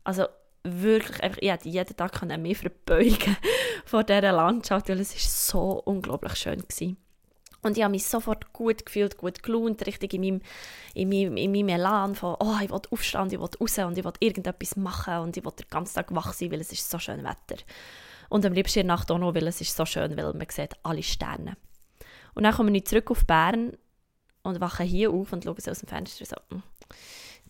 Also 0.03 0.25
wirklich, 0.63 1.21
einfach, 1.23 1.39
ich 1.41 1.49
hätte 1.49 1.69
jeden 1.69 1.95
Tag 1.95 2.21
mehr 2.25 2.55
verbeugen 2.55 3.37
vor 3.85 4.03
dieser 4.03 4.31
Landschaft, 4.31 4.89
weil 4.89 4.99
es 4.99 5.15
ist 5.15 5.47
so 5.47 5.81
unglaublich 5.85 6.35
schön 6.35 6.61
war. 6.61 6.95
Und 7.63 7.77
ich 7.77 7.83
habe 7.83 7.91
mich 7.91 8.05
sofort 8.05 8.53
gut 8.53 8.85
gefühlt, 8.85 9.17
gut 9.17 9.43
gelohnt, 9.43 9.85
richtig 9.85 10.13
in 10.15 10.21
meinem, 10.21 10.41
in 10.95 11.09
meinem, 11.09 11.37
in 11.37 11.51
meinem 11.51 11.69
Elan 11.69 12.15
von, 12.15 12.35
oh, 12.39 12.57
ich 12.61 12.71
will 12.71 12.81
aufstehen, 12.89 13.27
ich 13.27 13.39
will 13.39 13.49
raus 13.59 13.77
und 13.77 13.97
ich 13.97 14.03
will 14.03 14.13
irgendetwas 14.19 14.75
machen 14.77 15.17
und 15.19 15.37
ich 15.37 15.45
will 15.45 15.51
den 15.51 15.67
ganzen 15.69 15.95
Tag 15.95 16.13
wach 16.15 16.33
sein, 16.33 16.51
weil 16.51 16.61
es 16.61 16.71
ist 16.71 16.89
so 16.89 16.97
schön 16.97 17.23
Wetter. 17.23 17.61
Und 18.29 18.45
am 18.45 18.53
liebsten 18.53 18.79
in 18.79 18.87
der 18.87 18.95
Nacht 18.95 19.11
auch 19.11 19.19
noch, 19.19 19.35
weil 19.35 19.45
es 19.45 19.61
ist 19.61 19.75
so 19.75 19.85
schön, 19.85 20.17
weil 20.17 20.33
man 20.33 20.47
sieht 20.49 20.73
alle 20.81 21.03
Sterne. 21.03 21.55
Und 22.33 22.43
dann 22.43 22.53
komme 22.53 22.75
ich 22.75 22.85
zurück 22.85 23.11
auf 23.11 23.25
Bern 23.25 23.73
und 24.43 24.59
wache 24.61 24.83
hier 24.83 25.11
auf 25.11 25.33
und 25.33 25.43
schaue 25.43 25.55
aus 25.55 25.79
dem 25.79 25.87
Fenster 25.87 26.25
so, 26.25 26.35
hm 26.49 26.63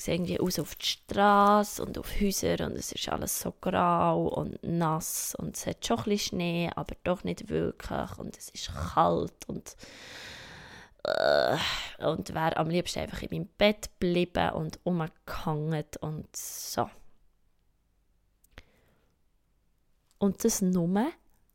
sehe 0.02 0.16
irgendwie 0.16 0.40
aus 0.40 0.60
auf 0.60 0.76
die 0.76 0.86
Straße 0.86 1.82
und 1.84 1.98
auf 1.98 2.20
Häuser 2.20 2.66
und 2.66 2.74
es 2.74 2.92
ist 2.92 3.10
alles 3.10 3.40
so 3.40 3.54
grau 3.62 4.28
und 4.28 4.62
nass 4.64 5.36
und 5.36 5.56
es 5.56 5.68
hat 5.68 5.86
schon 5.86 6.00
ein 6.00 6.04
bisschen 6.06 6.38
Schnee, 6.38 6.70
aber 6.76 6.96
doch 7.04 7.24
nicht 7.24 7.50
wirklich 7.50 8.18
und 8.18 8.38
es 8.38 8.50
ist 8.50 8.72
kalt 8.74 9.48
und 9.48 9.76
äh, 11.04 11.58
und 12.00 12.34
wäre 12.34 12.58
am 12.58 12.70
liebsten 12.70 13.00
einfach 13.00 13.22
in 13.22 13.30
meinem 13.32 13.50
Bett 13.58 13.90
geblieben 14.00 14.52
und 14.52 14.80
umgehangen 14.84 15.86
und 16.02 16.36
so. 16.36 16.90
Und 20.20 20.44
das 20.44 20.62
nur, 20.62 21.12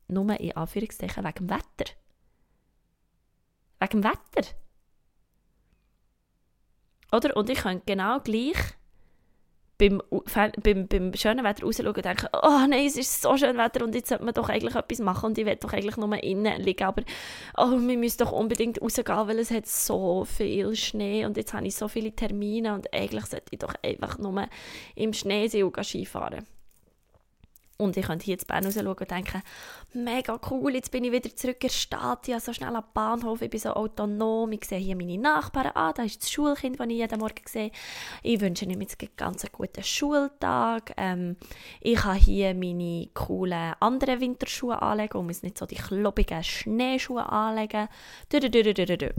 nur 0.09 0.40
in 0.40 0.57
Anführungszeichen 0.57 1.25
wegen 1.25 1.47
dem 1.47 1.50
Wetter. 1.50 1.93
Wegen 3.78 4.02
dem 4.02 4.05
Wetter. 4.05 4.49
Oder? 7.12 7.36
Und 7.36 7.50
ich 7.50 7.58
könnte 7.58 7.82
genau 7.86 8.20
gleich 8.20 8.56
beim, 9.78 10.02
beim, 10.62 10.88
beim 10.88 11.14
schönen 11.14 11.44
Wetter 11.44 11.64
rausschauen 11.64 11.88
und 11.88 12.04
denken, 12.04 12.28
oh 12.32 12.66
nein, 12.68 12.86
es 12.86 12.96
ist 12.96 13.22
so 13.22 13.36
schön 13.36 13.56
Wetter 13.58 13.84
und 13.84 13.94
jetzt 13.94 14.08
sollte 14.08 14.25
man 14.25 14.34
doch 14.34 14.48
eigentlich 14.48 14.75
etwas 14.75 14.98
machen 15.00 15.26
und 15.26 15.38
ich 15.38 15.44
will 15.44 15.56
doch 15.56 15.72
eigentlich 15.72 15.96
nur 15.96 16.22
innen 16.22 16.62
liegen, 16.62 16.84
aber 16.84 17.02
oh, 17.56 17.72
wir 17.72 17.98
müssen 17.98 18.18
doch 18.18 18.32
unbedingt 18.32 18.80
rausgehen, 18.80 19.28
weil 19.28 19.38
es 19.38 19.50
hat 19.50 19.66
so 19.66 20.25
viel 20.25 20.75
Schnee 20.76 21.26
und 21.26 21.36
jetzt 21.36 21.52
habe 21.52 21.66
ich 21.66 21.76
so 21.76 21.88
viele 21.88 22.12
Termine 22.12 22.75
und 22.75 22.92
eigentlich 22.92 23.26
sollte 23.26 23.46
ich 23.50 23.58
doch 23.58 23.75
einfach 23.82 24.18
nur 24.18 24.48
im 24.94 25.12
Schnee 25.12 25.48
sein 25.48 25.64
und 25.64 25.84
Skifahren. 25.84 26.46
Und 27.78 27.97
ich 27.97 28.06
könnte 28.06 28.25
hier 28.25 28.33
jetzt 28.33 28.47
Bern 28.47 28.64
raus 28.64 28.75
schauen 28.75 28.87
und 28.87 29.11
denken, 29.11 29.42
mega 29.92 30.40
cool, 30.50 30.75
jetzt 30.75 30.90
bin 30.90 31.04
ich 31.04 31.12
wieder 31.12 31.35
zurück 31.35 31.56
in 31.62 31.68
der 31.68 31.75
Stadt, 31.75 32.26
ich 32.26 32.35
habe 32.35 32.42
so 32.42 32.52
schnell 32.52 32.75
am 32.75 32.85
Bahnhof, 32.95 33.42
ich 33.42 33.50
bin 33.50 33.61
so 33.61 33.71
autonom, 33.71 34.50
ich 34.52 34.64
sehe 34.64 34.78
hier 34.78 34.97
meine 34.97 35.18
Nachbarn, 35.18 35.73
ah, 35.75 35.92
da 35.92 36.02
ist 36.02 36.23
das 36.23 36.30
Schulkind, 36.30 36.80
das 36.80 36.87
ich 36.87 36.95
jeden 36.95 37.21
Morgen 37.21 37.42
sehe. 37.47 37.71
Ich 38.23 38.40
wünsche 38.40 38.64
ihm 38.64 38.80
jetzt 38.80 39.00
einen 39.00 39.11
ganz 39.16 39.45
guten 39.52 39.83
Schultag. 39.83 40.92
Ähm, 40.97 41.37
ich 41.80 41.97
kann 41.97 42.16
hier 42.16 42.54
meine 42.54 43.09
coolen 43.12 43.75
anderen 43.80 44.21
Winterschuhe 44.21 44.80
anlegen 44.80 45.18
und 45.18 45.26
muss 45.26 45.42
nicht 45.42 45.59
so 45.59 45.66
die 45.66 45.76
klobigen 45.76 46.42
Schneeschuhe 46.42 47.26
anlegen. 47.30 47.88
Du, 48.30 48.40
du, 48.40 48.50
du. 48.50 49.14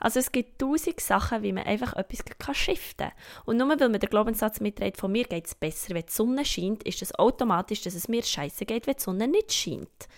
Also 0.00 0.20
es 0.20 0.30
gibt 0.30 0.60
tausend 0.60 1.00
Sachen, 1.00 1.42
wie 1.42 1.52
man 1.52 1.64
einfach 1.64 1.94
etwas 1.94 2.24
kann 2.24 2.54
shiften 2.54 3.08
kann. 3.08 3.44
Und 3.46 3.56
nur 3.56 3.68
weil 3.68 3.88
man 3.88 4.00
den 4.00 4.10
Glaubenssatz 4.10 4.60
mitträgt, 4.60 4.96
von 4.96 5.10
mir 5.10 5.24
geht 5.24 5.46
es 5.46 5.54
besser, 5.54 5.94
wenn 5.94 6.06
die 6.06 6.12
Sonne 6.12 6.44
scheint, 6.44 6.84
ist 6.84 7.02
es 7.02 7.08
das 7.08 7.18
automatisch, 7.18 7.82
dass 7.82 7.94
es 7.94 8.08
mir 8.08 8.22
scheiße 8.22 8.64
geht, 8.64 8.86
wenn 8.86 8.94
die 8.94 9.02
Sonne 9.02 9.28
nicht 9.28 9.52
scheint. 9.52 10.08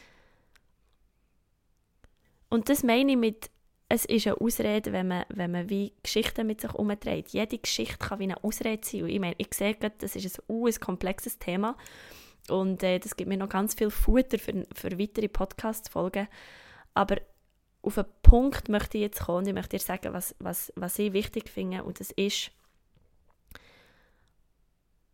Und 2.51 2.69
das 2.69 2.83
meine 2.83 3.13
ich 3.13 3.19
mit, 3.19 3.51
es 3.89 4.05
ist 4.05 4.27
eine 4.27 4.41
Ausrede, 4.41 4.93
wenn 4.93 5.09
man, 5.09 5.25
wenn 5.31 5.51
man 5.51 5.71
wie 5.71 5.95
Geschichten 6.03 6.47
mit 6.47 6.61
sich 6.61 6.75
umdreht. 6.75 7.29
Jede 7.31 7.59
Geschichte 7.59 7.99
kann 7.99 8.19
wie 8.19 8.25
eine 8.25 8.43
Ausrede 8.45 8.87
sein. 8.87 9.03
Und 9.03 9.09
ich 9.09 9.21
meine, 9.21 9.35
ich 9.39 9.53
sehe 9.55 9.75
gerade, 9.75 9.95
das 9.99 10.15
ist 10.15 10.39
ein, 10.39 10.45
uh, 10.49 10.67
ein 10.67 10.75
komplexes 10.75 11.39
Thema. 11.39 11.77
Und 12.49 12.83
äh, 12.83 12.99
das 12.99 13.17
gibt 13.17 13.29
mir 13.29 13.37
noch 13.37 13.49
ganz 13.49 13.75
viel 13.75 13.91
Futter 13.91 14.39
für, 14.39 14.67
für 14.75 14.99
weitere 14.99 15.29
Podcast-Folgen. 15.29 16.29
Aber 16.95 17.17
auf 17.83 17.99
einen 17.99 18.09
Punkt 18.23 18.69
möchte 18.69 18.99
ich 18.99 19.03
jetzt 19.03 19.21
kommen 19.21 19.39
und 19.39 19.49
ich 19.49 19.55
möchte 19.55 19.77
dir 19.77 19.83
sagen, 19.83 20.13
was, 20.13 20.35
was, 20.39 20.73
was 20.77 20.99
ich 20.99 21.13
wichtig 21.13 21.49
finde 21.49 21.85
und 21.85 22.01
das 22.01 22.11
ist, 22.13 22.51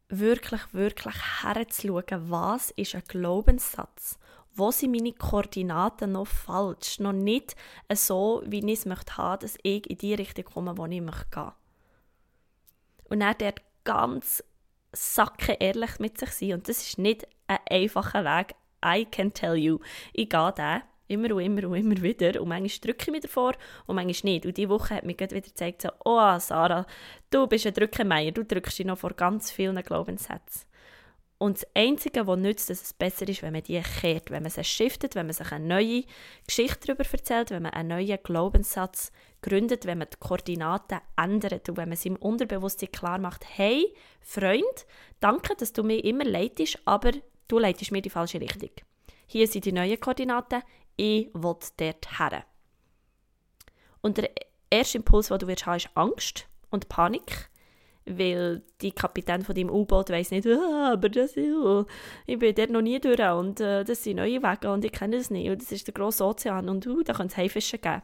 wirklich, 0.08 0.60
wirklich 0.72 1.16
herzuschauen, 1.42 2.30
was 2.30 2.70
ist 2.70 2.94
ein 2.94 3.02
Glaubenssatz 3.08 4.18
wo 4.56 4.70
sind 4.70 4.92
meine 4.92 5.12
Koordinaten 5.12 6.12
noch 6.12 6.26
falsch, 6.26 6.98
noch 6.98 7.12
nicht 7.12 7.54
so, 7.92 8.42
wie 8.46 8.60
ich 8.60 8.78
es 8.80 8.86
möchte 8.86 9.16
haben, 9.18 9.40
dass 9.40 9.58
ich 9.62 9.88
in 9.88 9.98
die 9.98 10.14
Richtung 10.14 10.44
komme, 10.44 10.78
wo 10.78 10.86
ich 10.86 11.00
möchte 11.00 11.26
gehen. 11.30 11.52
Und 13.04 13.20
dann 13.20 13.36
dort 13.38 13.60
ganz 13.84 14.42
sacke 14.92 15.52
ehrlich 15.60 15.98
mit 15.98 16.18
sich 16.18 16.30
sein. 16.30 16.54
Und 16.54 16.68
das 16.68 16.78
ist 16.78 16.98
nicht 16.98 17.28
ein 17.46 17.58
einfacher 17.70 18.24
Weg. 18.24 18.54
I 18.84 19.04
can 19.04 19.32
tell 19.32 19.54
you. 19.54 19.78
Ich 20.14 20.30
gehe 20.30 20.52
da 20.56 20.82
immer 21.08 21.34
und 21.34 21.42
immer 21.42 21.68
und 21.68 21.76
immer 21.76 22.02
wieder. 22.02 22.40
Und 22.40 22.48
manchmal 22.48 22.92
drücke 22.92 23.04
ich 23.06 23.12
mich 23.12 23.22
davor 23.22 23.54
und 23.86 23.96
manchmal 23.96 24.32
nicht. 24.32 24.46
Und 24.46 24.56
diese 24.56 24.68
Woche 24.68 24.94
hat 24.94 25.04
mir 25.04 25.18
wieder 25.18 25.40
gezeigt, 25.40 25.82
so, 25.82 25.88
oh 26.04 26.38
Sarah, 26.38 26.86
du 27.30 27.46
bist 27.46 27.66
ein 27.66 27.74
Drückemeier, 27.74 28.32
du 28.32 28.44
drückst 28.44 28.78
dich 28.78 28.86
noch 28.86 28.98
vor 28.98 29.12
ganz 29.12 29.50
vielen 29.50 29.82
Glaubenssätzen. 29.82 30.66
Und 31.38 31.58
das 31.58 31.66
Einzige, 31.74 32.26
was 32.26 32.38
nützt, 32.38 32.70
dass 32.70 32.82
es 32.82 32.92
besser 32.94 33.28
ist, 33.28 33.42
wenn 33.42 33.52
man 33.52 33.62
die 33.62 33.80
kehrt, 33.82 34.30
wenn 34.30 34.42
man 34.42 34.50
sie 34.50 34.64
shiftet, 34.64 35.14
wenn 35.14 35.26
man 35.26 35.34
sich 35.34 35.52
eine 35.52 35.66
neue 35.66 36.04
Geschichte 36.46 36.86
darüber 36.86 37.04
erzählt, 37.10 37.50
wenn 37.50 37.62
man 37.62 37.72
einen 37.72 37.90
neuen 37.90 38.18
Glaubenssatz 38.22 39.12
gründet, 39.42 39.84
wenn 39.84 39.98
man 39.98 40.08
die 40.10 40.16
Koordinaten 40.18 41.00
ändert 41.16 41.68
und 41.68 41.76
wenn 41.76 41.90
man 41.90 41.98
seinem 41.98 42.16
Unterbewusstsein 42.16 42.90
klar 42.90 43.18
macht, 43.18 43.44
hey, 43.54 43.94
Freund, 44.22 44.86
danke, 45.20 45.54
dass 45.56 45.74
du 45.74 45.82
mir 45.82 46.02
immer 46.02 46.24
leitest, 46.24 46.78
aber 46.86 47.12
du 47.48 47.58
leitest 47.58 47.92
mir 47.92 48.00
die 48.00 48.10
falsche 48.10 48.40
Richtung. 48.40 48.70
Hier 49.26 49.46
sind 49.46 49.66
die 49.66 49.72
neuen 49.72 50.00
Koordinaten, 50.00 50.62
ich 50.96 51.28
will 51.34 51.56
dort 51.76 52.18
her. 52.18 52.44
Und 54.00 54.18
der 54.18 54.30
erste 54.70 54.98
Impuls, 54.98 55.28
den 55.28 55.38
du 55.38 55.46
wirst 55.46 55.66
haben, 55.66 55.76
ist 55.76 55.90
Angst 55.94 56.48
und 56.70 56.88
Panik 56.88 57.50
weil 58.06 58.62
die 58.80 58.92
Kapitän 58.92 59.42
von 59.42 59.54
dem 59.54 59.68
U-Boot 59.68 60.10
weiß 60.10 60.30
nicht, 60.30 60.46
ah, 60.46 60.92
aber 60.92 61.08
das 61.08 61.32
ist, 61.32 61.52
ich 62.26 62.38
bin 62.38 62.54
dort 62.54 62.70
noch 62.70 62.80
nie 62.80 63.00
durch 63.00 63.20
und 63.20 63.60
äh, 63.60 63.84
das 63.84 64.04
sind 64.04 64.16
neue 64.16 64.42
Wege 64.42 64.72
und 64.72 64.84
ich 64.84 64.92
kenne 64.92 65.18
das 65.18 65.30
nicht 65.30 65.50
und 65.50 65.60
das 65.60 65.72
ist 65.72 65.86
der 65.88 65.94
grosse 65.94 66.24
Ozean 66.24 66.68
und 66.68 66.86
uh, 66.86 67.02
da 67.02 67.12
könnte 67.12 67.32
es 67.32 67.36
Haifische 67.36 67.78
geben. 67.78 68.02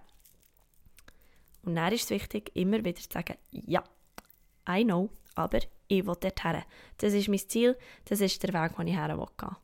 Und 1.65 1.77
dann 1.77 1.93
ist 1.93 2.05
es 2.05 2.11
wichtig, 2.11 2.51
immer 2.55 2.85
wieder 2.85 3.01
zu 3.01 3.09
sagen, 3.09 3.37
ja, 3.53 3.85
I 4.69 4.83
know, 4.83 5.09
aber 5.37 5.61
ich 5.87 6.05
will 6.05 6.17
dort 6.21 6.43
her. 6.43 6.65
Das 6.99 7.13
ist 7.13 7.29
mein 7.29 7.39
Ziel, 7.39 7.79
das 8.07 8.21
ist 8.21 8.43
der 8.43 8.53
Weg, 8.53 8.77
den 8.77 8.89
ich 8.89 8.97
her 8.97 9.17
will 9.17 9.27
gehen. 9.39 9.57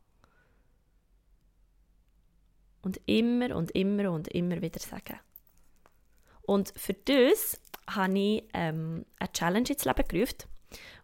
Und 2.83 3.01
immer 3.07 3.57
und 3.57 3.71
immer 3.73 4.11
und 4.11 4.29
immer 4.29 4.61
wieder 4.63 4.81
sagen. 4.81 5.19
Und 6.43 6.73
für 6.77 6.95
das 6.95 7.61
habe 7.89 8.19
ich 8.19 8.45
ähm, 8.55 9.05
eine 9.19 9.33
Challenge 9.33 9.69
ins 9.69 9.85
Leben 9.85 10.09
gerufen. 10.09 10.49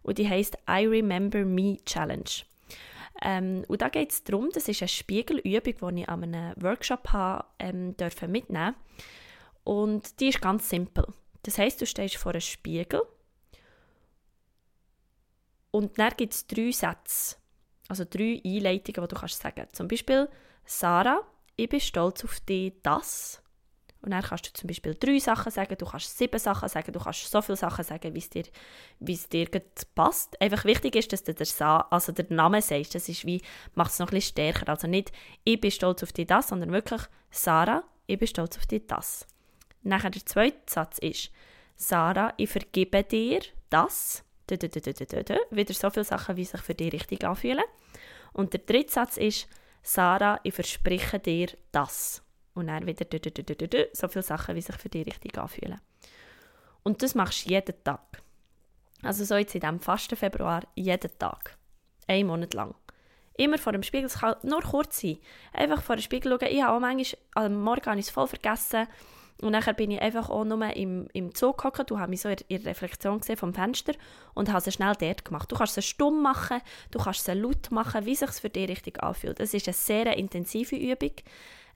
Und 0.03 0.17
die 0.17 0.29
heisst 0.29 0.57
I 0.69 0.85
Remember 0.85 1.43
Me 1.43 1.77
Challenge. 1.85 2.23
Ähm, 3.21 3.63
und 3.67 3.81
da 3.81 3.89
geht 3.89 4.11
es 4.11 4.23
darum, 4.23 4.49
das 4.53 4.67
ist 4.67 4.81
eine 4.81 4.89
Spiegelübung, 4.89 5.95
die 5.95 6.01
ich 6.01 6.09
an 6.09 6.23
einem 6.23 6.53
Workshop 6.61 7.09
habe, 7.09 7.45
ähm, 7.59 7.95
dürfen 7.97 8.31
mitnehmen 8.31 8.75
Und 9.63 10.19
die 10.19 10.29
ist 10.29 10.41
ganz 10.41 10.69
simpel. 10.69 11.05
Das 11.43 11.57
heisst, 11.57 11.81
du 11.81 11.85
stehst 11.85 12.17
vor 12.17 12.33
einem 12.33 12.41
Spiegel 12.41 13.01
und 15.71 15.99
dann 15.99 16.13
gibt 16.15 16.33
es 16.33 16.47
drei 16.47 16.71
Sätze, 16.71 17.35
also 17.87 18.05
drei 18.09 18.41
Einleitungen, 18.45 19.07
die 19.07 19.13
du 19.13 19.19
kannst 19.19 19.41
sagen. 19.41 19.67
Zum 19.73 19.87
Beispiel, 19.87 20.29
Sarah, 20.65 21.21
ich 21.55 21.69
bin 21.69 21.79
stolz 21.79 22.23
auf 22.23 22.39
dich, 22.41 22.73
dass 22.83 23.41
und 24.05 24.11
dann 24.11 24.21
kannst 24.21 24.45
du 24.45 24.53
zum 24.53 24.67
Beispiel 24.67 24.93
drei 24.93 25.17
Sachen 25.17 25.51
sagen, 25.51 25.75
du 25.79 25.85
kannst 25.85 26.15
sieben 26.15 26.37
Sachen 26.37 26.69
sagen, 26.69 26.91
du 26.91 26.99
kannst 26.99 27.31
so 27.31 27.41
viele 27.41 27.55
Sachen 27.55 27.83
sagen, 27.83 28.13
wie 28.13 28.19
es 28.19 28.29
dir, 28.29 28.43
wie 28.99 29.13
es 29.13 29.27
dir 29.27 29.49
passt. 29.95 30.39
Einfach 30.39 30.63
wichtig 30.63 30.95
ist, 30.95 31.11
dass 31.11 31.23
du 31.23 31.33
der, 31.33 31.47
Sa 31.47 31.87
also 31.89 32.11
der 32.11 32.27
Name 32.29 32.61
sagst. 32.61 32.93
Das 32.93 33.09
ist 33.09 33.25
wie, 33.25 33.41
macht 33.73 33.91
es 33.91 33.97
noch 33.97 34.09
ein 34.09 34.11
bisschen 34.11 34.33
stärker. 34.33 34.69
Also 34.69 34.85
nicht, 34.87 35.11
ich 35.43 35.59
bin 35.59 35.71
stolz 35.71 36.03
auf 36.03 36.13
dich 36.13 36.27
das, 36.27 36.49
sondern 36.49 36.71
wirklich, 36.71 37.01
Sarah, 37.31 37.83
ich 38.05 38.19
bin 38.19 38.27
stolz 38.27 38.57
auf 38.59 38.67
dich 38.67 38.85
das. 38.85 39.25
Nachher 39.81 40.11
der 40.11 40.23
zweite 40.23 40.61
Satz 40.67 40.99
ist, 40.99 41.31
Sarah, 41.75 42.31
ich 42.37 42.51
vergebe 42.51 43.03
dir 43.03 43.41
das. 43.71 44.23
Wieder 44.47 45.73
so 45.73 45.89
viele 45.89 46.05
Sachen, 46.05 46.37
wie 46.37 46.45
sich 46.45 46.61
für 46.61 46.75
dich 46.75 46.93
richtig 46.93 47.23
anfühlen. 47.23 47.65
Und 48.33 48.53
der 48.53 48.59
dritte 48.59 48.93
Satz 48.93 49.17
ist, 49.17 49.47
Sarah, 49.87 50.39
ich 50.41 50.53
verspreche 50.53 51.19
dir 51.19 51.49
das 51.71 52.23
und 52.55 52.67
dann 52.67 52.87
wieder 52.87 53.05
so 53.93 54.07
viele 54.07 54.23
Sachen, 54.23 54.55
wie 54.55 54.61
sich 54.61 54.75
für 54.77 54.89
dich 54.89 55.05
richtig 55.05 55.37
anfühlen. 55.37 55.79
Und 56.81 57.03
das 57.03 57.13
machst 57.13 57.45
du 57.45 57.51
jeden 57.51 57.83
Tag. 57.83 58.01
Also 59.03 59.23
so 59.23 59.35
jetzt 59.35 59.53
in 59.53 59.61
diesem 59.61 59.79
fasten 59.79 60.15
Februar 60.15 60.63
jeden 60.73 61.11
Tag. 61.19 61.55
Einen 62.07 62.27
Monat 62.27 62.55
lang. 62.55 62.73
Immer 63.37 63.59
vor 63.59 63.73
dem 63.73 63.83
Spiegel, 63.83 64.07
es 64.07 64.19
kann 64.19 64.35
nur 64.41 64.61
kurz 64.61 65.01
sein. 65.01 65.19
Einfach 65.53 65.83
vor 65.83 65.97
dem 65.97 66.01
Spiegel 66.01 66.31
schauen. 66.31 66.49
Ich 66.49 66.63
habe 66.63 66.75
auch 66.75 66.79
manchmal, 66.79 67.21
am 67.35 67.61
Morgen 67.61 67.85
habe 67.85 68.01
voll 68.01 68.27
vergessen. 68.27 68.87
Und 69.41 69.51
nachher 69.51 69.73
bin 69.73 69.91
ich 69.91 70.01
einfach 70.01 70.29
auch 70.29 70.45
nur 70.45 70.63
im, 70.75 71.07
im 71.13 71.35
Zug 71.35 71.57
gehockt 71.57 71.91
und 71.91 71.99
habe 71.99 72.09
mich 72.09 72.21
so 72.21 72.29
in, 72.29 72.37
in 72.47 72.61
Reflexion 72.63 73.19
gesehen 73.19 73.37
vom 73.37 73.53
Fenster 73.53 73.93
und 74.33 74.49
habe 74.49 74.63
es 74.65 74.73
schnell 74.73 74.93
dort 74.97 75.25
gemacht. 75.25 75.51
Du 75.51 75.55
kannst 75.55 75.77
es 75.77 75.85
stumm 75.85 76.21
machen, 76.21 76.61
du 76.91 76.99
kannst 76.99 77.27
es 77.27 77.35
laut 77.35 77.69
machen, 77.71 78.05
wie 78.05 78.13
es 78.13 78.19
sich 78.19 78.29
für 78.31 78.49
dich 78.49 78.69
richtig 78.69 79.03
anfühlt. 79.03 79.39
Es 79.39 79.53
ist 79.53 79.67
eine 79.67 79.73
sehr 79.73 80.17
intensive 80.17 80.75
Übung. 80.75 81.11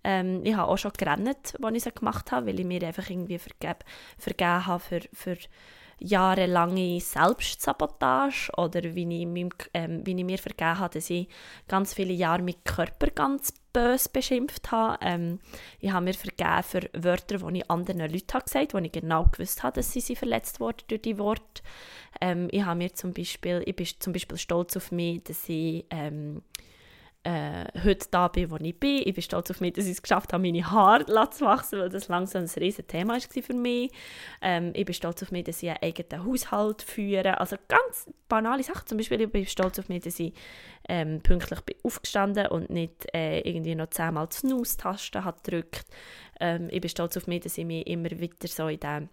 Ähm, 0.04 0.42
ich 0.46 0.56
habe 0.56 0.72
auch 0.72 0.78
schon 0.78 0.94
gerannt, 0.98 1.56
als 1.62 1.76
ich 1.76 1.84
sie 1.84 1.92
gemacht 1.92 2.32
habe, 2.32 2.48
weil 2.48 2.60
ich 2.60 2.66
mir 2.66 2.82
einfach 2.84 3.10
irgendwie 3.10 3.38
vergeb, 3.38 3.84
vergeben 4.18 4.66
habe 4.66 4.80
für, 4.80 5.02
für 5.12 5.38
jahrelange 6.00 7.02
Selbstsabotage 7.02 8.52
oder 8.58 8.82
wie 8.96 9.22
ich, 9.22 9.28
meinem, 9.28 9.50
ähm, 9.74 10.06
wie 10.06 10.16
ich 10.16 10.24
mir 10.24 10.38
vergeben 10.38 10.80
habe, 10.80 10.94
dass 10.94 11.10
ich 11.10 11.28
ganz 11.68 11.94
viele 11.94 12.14
Jahre 12.14 12.42
meinen 12.42 12.64
Körper 12.64 13.08
ganz 13.08 13.54
böse 13.74 14.10
beschimpft 14.12 14.72
habe. 14.72 14.98
Ähm, 15.02 15.40
ich 15.80 15.92
habe 15.92 16.06
mir 16.06 16.14
vergeben 16.14 16.64
für 16.64 16.90
Wörter, 16.94 17.38
die 17.38 17.60
ich 17.60 17.70
anderen 17.70 18.00
Leuten 18.00 18.40
gesagt 18.44 18.56
habe, 18.56 18.74
wo 18.74 18.78
ich 18.78 18.92
genau 18.92 19.26
gewusst 19.26 19.64
habe, 19.64 19.76
dass 19.76 19.92
sie, 19.92 20.02
sie 20.02 20.16
verletzt 20.16 20.60
wurden 20.60 20.84
durch 20.88 21.02
die 21.02 21.18
Worte. 21.18 21.62
Ähm, 22.22 22.48
ich 22.52 22.64
habe 22.64 22.78
mir 22.78 22.94
zum 22.94 23.14
Beispiel, 23.14 23.64
ich 23.66 23.76
bin 23.76 23.88
zum 24.00 24.14
Beispiel 24.14 24.38
stolz 24.38 24.76
auf 24.78 24.92
mich, 24.92 25.24
dass 25.24 25.48
ich 25.48 25.86
ähm, 25.90 26.42
äh, 27.24 27.66
heute 27.84 28.08
da 28.12 28.30
bin, 28.30 28.50
wo 28.50 28.56
ich 28.58 28.80
bin. 28.80 29.02
Ich 29.06 29.14
bin 29.14 29.22
stolz 29.22 29.52
auf 29.52 29.60
mich, 29.60 29.74
dass 29.74 29.86
ich 29.86 29.92
es 29.92 30.02
geschafft 30.02 30.32
habe, 30.32 30.42
meine 30.42 30.70
Haare 30.70 31.30
zu 31.30 31.46
wachsen, 31.46 31.80
weil 31.80 31.90
das 31.90 32.08
langsam 32.08 32.44
ein 32.44 32.50
riesiges 32.50 32.88
Thema 32.88 33.14
war 33.14 33.44
für 33.44 33.54
mich. 33.54 33.92
Ähm, 34.42 34.72
ich 34.74 34.86
bin 34.86 34.94
stolz 34.94 35.22
auf 35.22 35.32
mich, 35.32 35.44
dass 35.44 35.62
ich 35.62 35.70
einen 35.70 35.80
eigenen 35.82 36.26
Haushalt 36.26 36.82
führe. 36.82 37.40
Also 37.40 37.58
ganz 37.68 38.10
banale 38.30 38.64
Sachen. 38.64 38.88
Zum 38.88 38.98
Beispiel, 38.98 39.22
ich 39.22 39.32
bin 39.32 39.46
stolz 39.46 39.80
auf 39.80 39.90
mich, 39.90 40.04
dass 40.04 40.20
ich 40.20 40.34
ähm, 40.88 41.22
pünktlich 41.22 41.60
bin 41.62 41.76
aufgestanden 41.84 42.48
und 42.48 42.70
nicht 42.70 43.06
äh, 43.14 43.42
irgendwie 43.42 43.76
noch 43.76 43.90
zehnmal 43.90 44.28
die 44.28 44.38
Snooze-Taste 44.38 45.22
gedrückt. 45.44 45.86
Ähm, 46.40 46.70
ich 46.72 46.80
bin 46.80 46.90
stolz 46.90 47.18
auf 47.18 47.28
mich, 47.28 47.42
dass 47.42 47.58
ich 47.58 47.66
mich 47.66 47.86
immer 47.86 48.12
wieder 48.12 48.48
so 48.48 48.70
in 48.70 48.80
diesem 48.80 49.10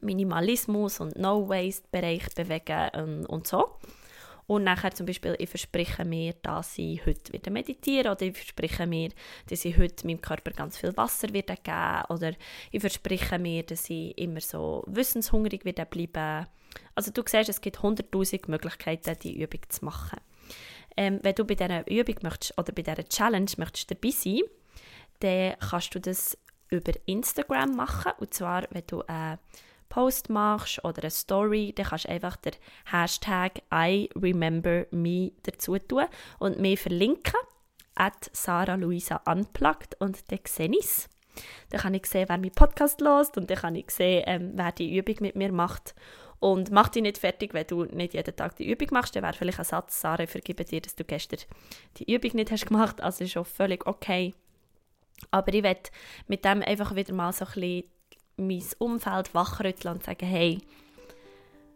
Minimalismus 0.00 1.00
und 1.00 1.16
No-Waste-Bereich 1.16 2.34
bewege 2.36 2.90
und, 2.94 3.26
und 3.26 3.46
so. 3.46 3.76
Und 4.46 4.64
nachher 4.64 4.92
zum 4.92 5.06
Beispiel, 5.06 5.34
ich 5.38 5.48
verspreche 5.48 6.04
mir, 6.04 6.34
dass 6.42 6.76
ich 6.76 7.04
heute 7.06 7.32
wieder 7.32 7.50
meditiere 7.50 8.10
oder 8.10 8.22
ich 8.22 8.36
verspreche 8.36 8.86
mir, 8.86 9.10
dass 9.48 9.64
ich 9.64 9.78
heute 9.78 10.06
meinem 10.06 10.20
Körper 10.20 10.50
ganz 10.50 10.76
viel 10.76 10.94
Wasser 10.96 11.32
wieder 11.32 11.56
geben 11.56 12.04
oder 12.10 12.32
ich 12.70 12.80
verspreche 12.80 13.38
mir, 13.38 13.62
dass 13.62 13.88
ich 13.88 14.16
immer 14.18 14.40
so 14.40 14.84
wissenshungrig 14.86 15.64
wieder 15.64 15.86
bleiben. 15.86 16.46
Also 16.94 17.10
du 17.10 17.22
siehst, 17.26 17.48
es 17.48 17.60
gibt 17.60 17.82
hunderttausend 17.82 18.48
Möglichkeiten, 18.48 19.16
die 19.22 19.40
Übung 19.40 19.60
zu 19.68 19.84
machen. 19.84 20.20
Ähm, 20.96 21.20
wenn 21.22 21.34
du 21.34 21.44
bei 21.44 21.54
dieser 21.54 21.86
Übung 21.90 22.16
möchtest, 22.22 22.58
oder 22.58 22.72
bei 22.72 22.82
dieser 22.82 23.08
Challenge 23.08 23.50
möchtest 23.56 23.90
dabei 23.90 24.10
sein, 24.10 24.42
dann 25.20 25.54
kannst 25.58 25.94
du 25.94 26.00
das 26.00 26.38
über 26.70 26.92
Instagram 27.06 27.76
machen. 27.76 28.12
Und 28.18 28.34
zwar, 28.34 28.66
wenn 28.70 28.86
du 28.86 29.00
äh, 29.02 29.36
Post 29.94 30.28
machst 30.28 30.84
oder 30.84 31.02
eine 31.02 31.10
Story, 31.12 31.72
dann 31.72 31.86
kannst 31.86 32.06
du 32.06 32.08
einfach 32.08 32.34
den 32.34 32.54
Hashtag 32.86 33.62
I 33.72 34.10
remember 34.20 34.86
me 34.90 35.30
dazu 35.44 35.78
tun 35.78 36.06
und 36.40 36.58
mir 36.58 36.76
verlinken 36.76 37.38
at 37.94 38.28
Sarah 38.32 38.74
Luisa 38.74 39.20
Unplugged 39.24 39.94
und 40.00 40.32
dann 40.32 40.40
sehe 40.48 40.68
ich. 40.76 41.06
Dann 41.70 41.80
kann 41.80 41.94
ich 41.94 42.06
sehen, 42.06 42.28
wer 42.28 42.38
meinen 42.38 42.50
Podcast 42.50 43.00
lost 43.00 43.36
und 43.38 43.48
dann 43.48 43.58
kann 43.58 43.76
ich 43.76 43.88
sehen, 43.92 44.24
ähm, 44.26 44.52
wer 44.56 44.72
die 44.72 44.96
Übung 44.96 45.14
mit 45.20 45.36
mir 45.36 45.52
macht. 45.52 45.94
Und 46.40 46.72
mach 46.72 46.88
dich 46.88 47.02
nicht 47.02 47.18
fertig, 47.18 47.54
wenn 47.54 47.68
du 47.68 47.84
nicht 47.84 48.14
jeden 48.14 48.34
Tag 48.34 48.56
die 48.56 48.68
Übung 48.68 48.88
machst. 48.90 49.14
Dann 49.14 49.22
wäre 49.22 49.32
vielleicht 49.32 49.60
ein 49.60 49.64
Satz, 49.64 50.00
Sarah, 50.00 50.26
vergebe 50.26 50.64
dir, 50.64 50.80
dass 50.80 50.96
du 50.96 51.04
gestern 51.04 51.38
die 51.98 52.12
Übung 52.12 52.32
nicht 52.34 52.50
hast 52.50 52.66
gemacht. 52.66 53.00
Also 53.00 53.22
ist 53.22 53.36
auch 53.36 53.46
völlig 53.46 53.86
okay. 53.86 54.34
Aber 55.30 55.54
ich 55.54 55.62
werde 55.62 55.90
mit 56.26 56.44
dem 56.44 56.62
einfach 56.62 56.96
wieder 56.96 57.14
mal 57.14 57.32
so 57.32 57.44
ein 57.44 57.52
bisschen 57.52 57.84
mein 58.36 58.62
Umfeld 58.78 59.34
wachrütteln 59.34 59.94
und 59.94 60.04
sagen, 60.04 60.26
hey, 60.26 60.58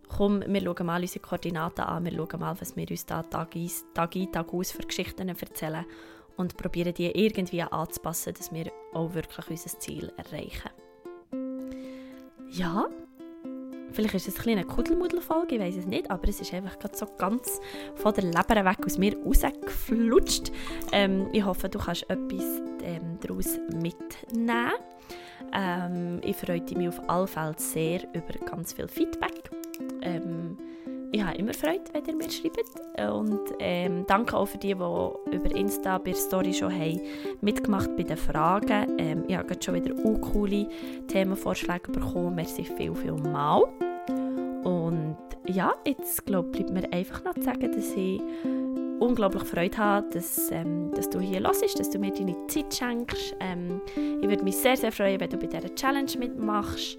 komm, 0.09 0.43
wir 0.47 0.61
schauen 0.63 0.87
mal 0.87 1.01
unsere 1.01 1.21
Koordinaten 1.21 1.83
an, 1.83 2.05
wir 2.05 2.13
schauen 2.13 2.41
mal, 2.41 2.61
was 2.61 2.77
wir 2.77 2.91
uns 2.91 3.07
da 3.07 3.23
Tag 3.23 3.55
ein, 3.55 3.71
Tag, 3.95 4.17
ein, 4.17 4.33
Tag 4.33 4.53
aus 4.53 4.73
für 4.73 4.83
Geschichten 4.83 5.29
erzählen 5.29 5.85
und 6.37 6.57
probieren 6.57 6.95
die 6.95 7.11
irgendwie 7.11 7.63
anzupassen, 7.63 8.35
dass 8.35 8.53
wir 8.53 8.73
auch 8.95 9.15
wirklich 9.15 9.49
unser 9.49 9.79
Ziel 9.79 10.13
erreichen. 10.17 10.71
Ja, 12.51 12.89
Vielleicht 13.93 14.15
ist 14.15 14.29
es 14.29 14.47
ein 14.47 14.53
eine 14.53 14.65
Kuddelmuddelfolge, 14.65 15.57
ich 15.57 15.61
weiß 15.61 15.77
es 15.77 15.87
nicht, 15.87 16.11
aber 16.11 16.29
es 16.29 16.41
ist 16.41 16.53
einfach 16.53 16.79
gerade 16.79 16.97
so 16.97 17.07
ganz 17.19 17.61
von 17.95 18.15
der 18.15 18.25
Leber 18.25 18.65
weg 18.65 18.85
aus 18.85 18.99
mir 18.99 19.17
rausgeflutscht. 19.25 20.53
Ähm, 20.93 21.29
ich 21.33 21.45
hoffe, 21.45 21.69
du 21.69 21.79
kannst 21.79 22.09
etwas 22.09 22.45
ähm, 22.83 23.19
daraus 23.21 23.59
mitnehmen. 23.73 24.73
Ähm, 25.53 26.21
ich 26.25 26.37
freue 26.37 26.63
mich 26.77 26.89
auf 26.89 27.01
alle 27.09 27.27
Fälle 27.27 27.55
sehr 27.57 28.03
über 28.13 28.33
ganz 28.45 28.73
viel 28.73 28.89
Feedback. 28.89 29.51
Ähm, 30.03 30.57
ich 31.11 31.25
habe 31.25 31.39
immer 31.39 31.55
Freude, 31.55 31.85
wenn 31.93 32.05
ihr 32.05 32.17
mir 32.17 32.31
schreibt. 32.31 33.11
Und 33.11 33.41
ähm, 33.61 34.05
danke 34.07 34.37
auch 34.37 34.47
für 34.47 34.59
die, 34.59 34.75
die 34.75 35.37
über 35.37 35.57
Insta 35.57 35.99
bei 35.99 36.11
der 36.11 36.15
Story 36.15 36.53
schon 36.53 36.73
haben 36.73 37.01
mitgemacht 37.41 37.97
bei 37.97 38.03
den 38.03 38.17
Fragen. 38.17 38.99
Ähm, 38.99 39.25
ich 39.27 39.37
habe 39.37 39.57
schon 39.61 39.75
wieder 39.75 39.95
coole 40.21 40.69
Themenvorschläge 41.09 41.93
bekommen. 41.93 42.35
Merci 42.35 42.65
viel, 42.65 42.95
viel 42.95 43.13
mal. 43.13 43.63
Und 44.65 45.17
ja, 45.47 45.75
jetzt 45.87 46.27
glaube 46.27 46.51
bleibt 46.51 46.71
mir 46.71 46.93
einfach 46.93 47.25
noch 47.25 47.35
zu 47.35 47.43
sagen, 47.43 47.73
dass 47.73 47.95
ich 47.95 48.21
unglaublich 49.01 49.45
Freude 49.45 49.77
habe, 49.79 50.09
dass, 50.11 50.51
ähm, 50.51 50.91
dass 50.95 51.09
du 51.11 51.21
hier 51.21 51.41
hörst, 51.41 51.79
dass 51.79 51.91
du 51.91 51.99
mir 51.99 52.13
deine 52.13 52.37
Zeit 52.49 52.75
schenkst. 52.75 53.35
Ähm, 53.41 53.81
ich 53.97 54.29
würde 54.29 54.45
mich 54.45 54.57
sehr, 54.57 54.77
sehr 54.77 54.93
freuen, 54.93 55.21
wenn 55.21 55.31
du 55.31 55.37
bei 55.37 55.47
dieser 55.47 55.75
Challenge 55.75 56.13
mitmachst. 56.19 56.99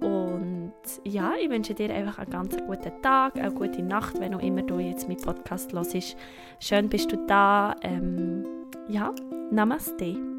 Und 0.00 0.72
ja, 1.04 1.32
ich 1.40 1.48
wünsche 1.48 1.74
dir 1.74 1.92
einfach 1.92 2.18
einen 2.18 2.30
ganz 2.30 2.56
guten 2.66 3.02
Tag, 3.02 3.36
eine 3.36 3.50
gute 3.52 3.82
Nacht, 3.82 4.20
wenn 4.20 4.34
auch 4.34 4.42
immer 4.42 4.62
du 4.62 4.78
jetzt 4.78 5.08
meinen 5.08 5.20
Podcast 5.20 5.72
hörst. 5.72 6.16
Schön 6.60 6.88
bist 6.88 7.10
du 7.10 7.16
da. 7.26 7.74
Ähm, 7.82 8.44
ja, 8.88 9.14
Namaste. 9.50 10.35